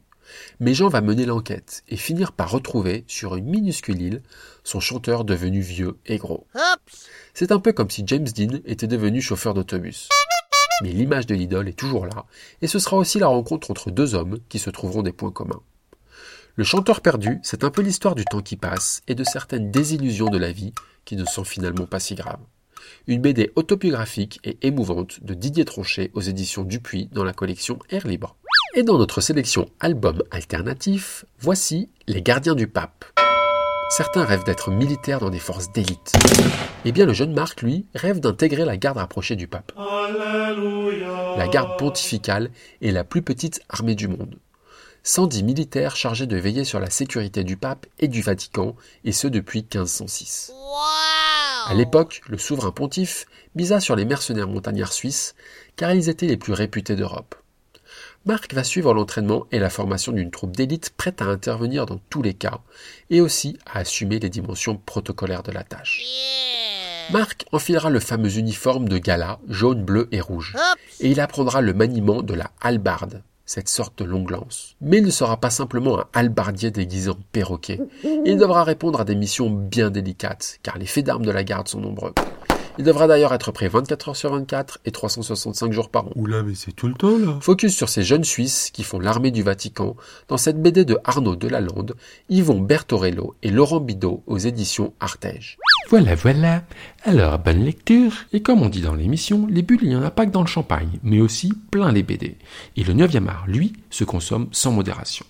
Mais 0.60 0.74
Jean 0.74 0.88
va 0.88 1.00
mener 1.00 1.26
l'enquête 1.26 1.82
et 1.88 1.96
finir 1.96 2.32
par 2.32 2.50
retrouver, 2.50 3.04
sur 3.06 3.36
une 3.36 3.46
minuscule 3.46 4.00
île, 4.00 4.22
son 4.64 4.80
chanteur 4.80 5.24
devenu 5.24 5.60
vieux 5.60 5.98
et 6.06 6.18
gros. 6.18 6.46
C'est 7.34 7.52
un 7.52 7.60
peu 7.60 7.72
comme 7.72 7.90
si 7.90 8.04
James 8.06 8.26
Dean 8.26 8.60
était 8.64 8.86
devenu 8.86 9.20
chauffeur 9.20 9.54
d'autobus. 9.54 10.08
Mais 10.82 10.92
l'image 10.92 11.26
de 11.26 11.34
l'idole 11.34 11.68
est 11.68 11.78
toujours 11.78 12.06
là, 12.06 12.26
et 12.62 12.68
ce 12.68 12.78
sera 12.78 12.96
aussi 12.96 13.18
la 13.18 13.26
rencontre 13.26 13.70
entre 13.70 13.90
deux 13.90 14.14
hommes 14.14 14.38
qui 14.48 14.58
se 14.58 14.70
trouveront 14.70 15.02
des 15.02 15.12
points 15.12 15.32
communs. 15.32 15.62
Le 16.54 16.64
chanteur 16.64 17.00
perdu, 17.00 17.38
c'est 17.42 17.64
un 17.64 17.70
peu 17.70 17.82
l'histoire 17.82 18.14
du 18.14 18.24
temps 18.24 18.42
qui 18.42 18.56
passe 18.56 19.00
et 19.06 19.14
de 19.14 19.24
certaines 19.24 19.70
désillusions 19.70 20.28
de 20.28 20.38
la 20.38 20.50
vie 20.50 20.72
qui 21.04 21.16
ne 21.16 21.24
sont 21.24 21.44
finalement 21.44 21.86
pas 21.86 22.00
si 22.00 22.14
graves. 22.14 22.40
Une 23.06 23.20
BD 23.20 23.52
autobiographique 23.54 24.40
et 24.44 24.58
émouvante 24.66 25.22
de 25.22 25.34
Didier 25.34 25.64
Tronchet 25.64 26.10
aux 26.14 26.20
éditions 26.20 26.64
Dupuis 26.64 27.08
dans 27.12 27.24
la 27.24 27.32
collection 27.32 27.78
Air 27.90 28.06
Libre. 28.06 28.36
Et 28.74 28.82
dans 28.82 28.98
notre 28.98 29.22
sélection 29.22 29.70
album 29.80 30.22
alternatif, 30.30 31.24
voici 31.40 31.88
Les 32.06 32.20
Gardiens 32.20 32.54
du 32.54 32.68
Pape. 32.68 33.06
Certains 33.88 34.24
rêvent 34.24 34.44
d'être 34.44 34.70
militaires 34.70 35.20
dans 35.20 35.30
des 35.30 35.38
forces 35.38 35.72
d'élite. 35.72 36.12
Eh 36.84 36.92
bien, 36.92 37.06
le 37.06 37.14
jeune 37.14 37.32
Marc, 37.32 37.62
lui, 37.62 37.86
rêve 37.94 38.20
d'intégrer 38.20 38.66
la 38.66 38.76
garde 38.76 38.98
rapprochée 38.98 39.36
du 39.36 39.48
pape. 39.48 39.72
La 41.36 41.48
garde 41.48 41.78
pontificale 41.78 42.50
est 42.82 42.90
la 42.90 43.04
plus 43.04 43.22
petite 43.22 43.62
armée 43.70 43.94
du 43.94 44.06
monde. 44.06 44.36
110 45.02 45.44
militaires 45.44 45.96
chargés 45.96 46.26
de 46.26 46.36
veiller 46.36 46.64
sur 46.64 46.78
la 46.78 46.90
sécurité 46.90 47.44
du 47.44 47.56
pape 47.56 47.86
et 47.98 48.08
du 48.08 48.20
Vatican, 48.20 48.76
et 49.04 49.12
ce 49.12 49.28
depuis 49.28 49.60
1506. 49.60 50.52
À 51.66 51.74
l'époque, 51.74 52.20
le 52.28 52.36
souverain 52.36 52.72
pontife 52.72 53.24
misa 53.54 53.80
sur 53.80 53.96
les 53.96 54.04
mercenaires 54.04 54.48
montagnards 54.48 54.92
suisses, 54.92 55.34
car 55.76 55.94
ils 55.94 56.10
étaient 56.10 56.26
les 56.26 56.36
plus 56.36 56.52
réputés 56.52 56.96
d'Europe. 56.96 57.34
Marc 58.26 58.52
va 58.52 58.64
suivre 58.64 58.92
l'entraînement 58.92 59.46
et 59.52 59.58
la 59.58 59.70
formation 59.70 60.12
d'une 60.12 60.30
troupe 60.30 60.56
d'élite 60.56 60.90
prête 60.96 61.22
à 61.22 61.26
intervenir 61.26 61.86
dans 61.86 62.00
tous 62.10 62.20
les 62.20 62.34
cas, 62.34 62.60
et 63.10 63.20
aussi 63.20 63.58
à 63.64 63.78
assumer 63.78 64.18
les 64.18 64.28
dimensions 64.28 64.76
protocolaires 64.76 65.42
de 65.42 65.52
la 65.52 65.62
tâche. 65.62 66.02
Marc 67.10 67.46
enfilera 67.52 67.88
le 67.88 68.00
fameux 68.00 68.36
uniforme 68.36 68.88
de 68.88 68.98
gala 68.98 69.38
jaune, 69.48 69.82
bleu 69.82 70.08
et 70.12 70.20
rouge, 70.20 70.56
et 71.00 71.10
il 71.10 71.20
apprendra 71.20 71.62
le 71.62 71.72
maniement 71.72 72.20
de 72.20 72.34
la 72.34 72.50
halbarde, 72.60 73.22
cette 73.46 73.70
sorte 73.70 73.98
de 74.00 74.04
longue 74.04 74.30
lance. 74.30 74.76
Mais 74.82 74.98
il 74.98 75.06
ne 75.06 75.10
sera 75.10 75.38
pas 75.38 75.48
simplement 75.48 76.00
un 76.00 76.06
halbardier 76.12 76.70
déguisé 76.70 77.08
en 77.08 77.18
perroquet. 77.32 77.80
Il 78.26 78.36
devra 78.36 78.62
répondre 78.62 79.00
à 79.00 79.04
des 79.04 79.14
missions 79.14 79.48
bien 79.48 79.88
délicates, 79.88 80.58
car 80.62 80.76
les 80.76 80.86
faits 80.86 81.06
d'armes 81.06 81.24
de 81.24 81.30
la 81.30 81.44
garde 81.44 81.68
sont 81.68 81.80
nombreux. 81.80 82.12
Il 82.78 82.84
devra 82.84 83.08
d'ailleurs 83.08 83.34
être 83.34 83.50
prêt 83.50 83.66
24 83.66 84.10
heures 84.10 84.16
sur 84.16 84.32
24 84.32 84.78
et 84.84 84.92
365 84.92 85.72
jours 85.72 85.90
par 85.90 86.06
an. 86.06 86.12
Oula, 86.14 86.44
mais 86.44 86.54
c'est 86.54 86.70
tout 86.70 86.86
le 86.86 86.94
temps 86.94 87.18
là. 87.18 87.38
Focus 87.40 87.74
sur 87.74 87.88
ces 87.88 88.04
jeunes 88.04 88.22
Suisses 88.22 88.70
qui 88.72 88.84
font 88.84 89.00
l'armée 89.00 89.32
du 89.32 89.42
Vatican 89.42 89.96
dans 90.28 90.36
cette 90.36 90.62
BD 90.62 90.84
de 90.84 90.96
Arnaud 91.02 91.34
Delalande, 91.34 91.96
Yvon 92.28 92.60
Bertorello 92.60 93.34
et 93.42 93.50
Laurent 93.50 93.80
Bidot 93.80 94.22
aux 94.28 94.38
éditions 94.38 94.94
Artege. 95.00 95.58
Voilà, 95.90 96.14
voilà. 96.14 96.62
Alors, 97.02 97.40
bonne 97.40 97.64
lecture. 97.64 98.12
Et 98.32 98.42
comme 98.42 98.62
on 98.62 98.68
dit 98.68 98.82
dans 98.82 98.94
l'émission, 98.94 99.48
les 99.50 99.62
bulles, 99.62 99.80
il 99.82 99.88
n'y 99.88 99.96
en 99.96 100.04
a 100.04 100.12
pas 100.12 100.26
que 100.26 100.30
dans 100.30 100.42
le 100.42 100.46
champagne, 100.46 101.00
mais 101.02 101.20
aussi 101.20 101.52
plein 101.72 101.90
les 101.90 102.04
BD. 102.04 102.36
Et 102.76 102.84
le 102.84 102.94
9e 102.94 103.26
art, 103.26 103.46
lui, 103.48 103.72
se 103.90 104.04
consomme 104.04 104.48
sans 104.52 104.70
modération. 104.70 105.26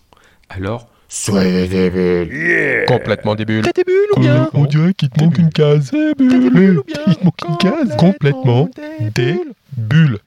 Alors, 0.50 0.88
soyez 1.08 1.66
des 1.68 1.90
bulles. 1.90 2.84
Complètement 2.86 3.34
des 3.34 3.44
bulles. 3.44 3.64
T'as 3.64 3.72
des 3.72 3.84
bulles 3.84 3.94
ou 4.16 4.20
bien 4.20 4.48
On 4.54 4.64
dirait 4.64 4.94
qu'il 4.94 5.10
te 5.10 5.22
manque 5.22 5.38
une 5.38 5.50
case. 5.50 5.90
Des 5.90 6.14
bulles 6.14 6.78
ou 6.78 6.84
bien 6.84 6.96
Il 7.06 7.16
te 7.16 7.24
manque 7.24 7.40
une 7.48 7.56
case. 7.56 7.96
Complètement 7.96 8.68
des 9.14 9.40
bulles. 9.76 10.16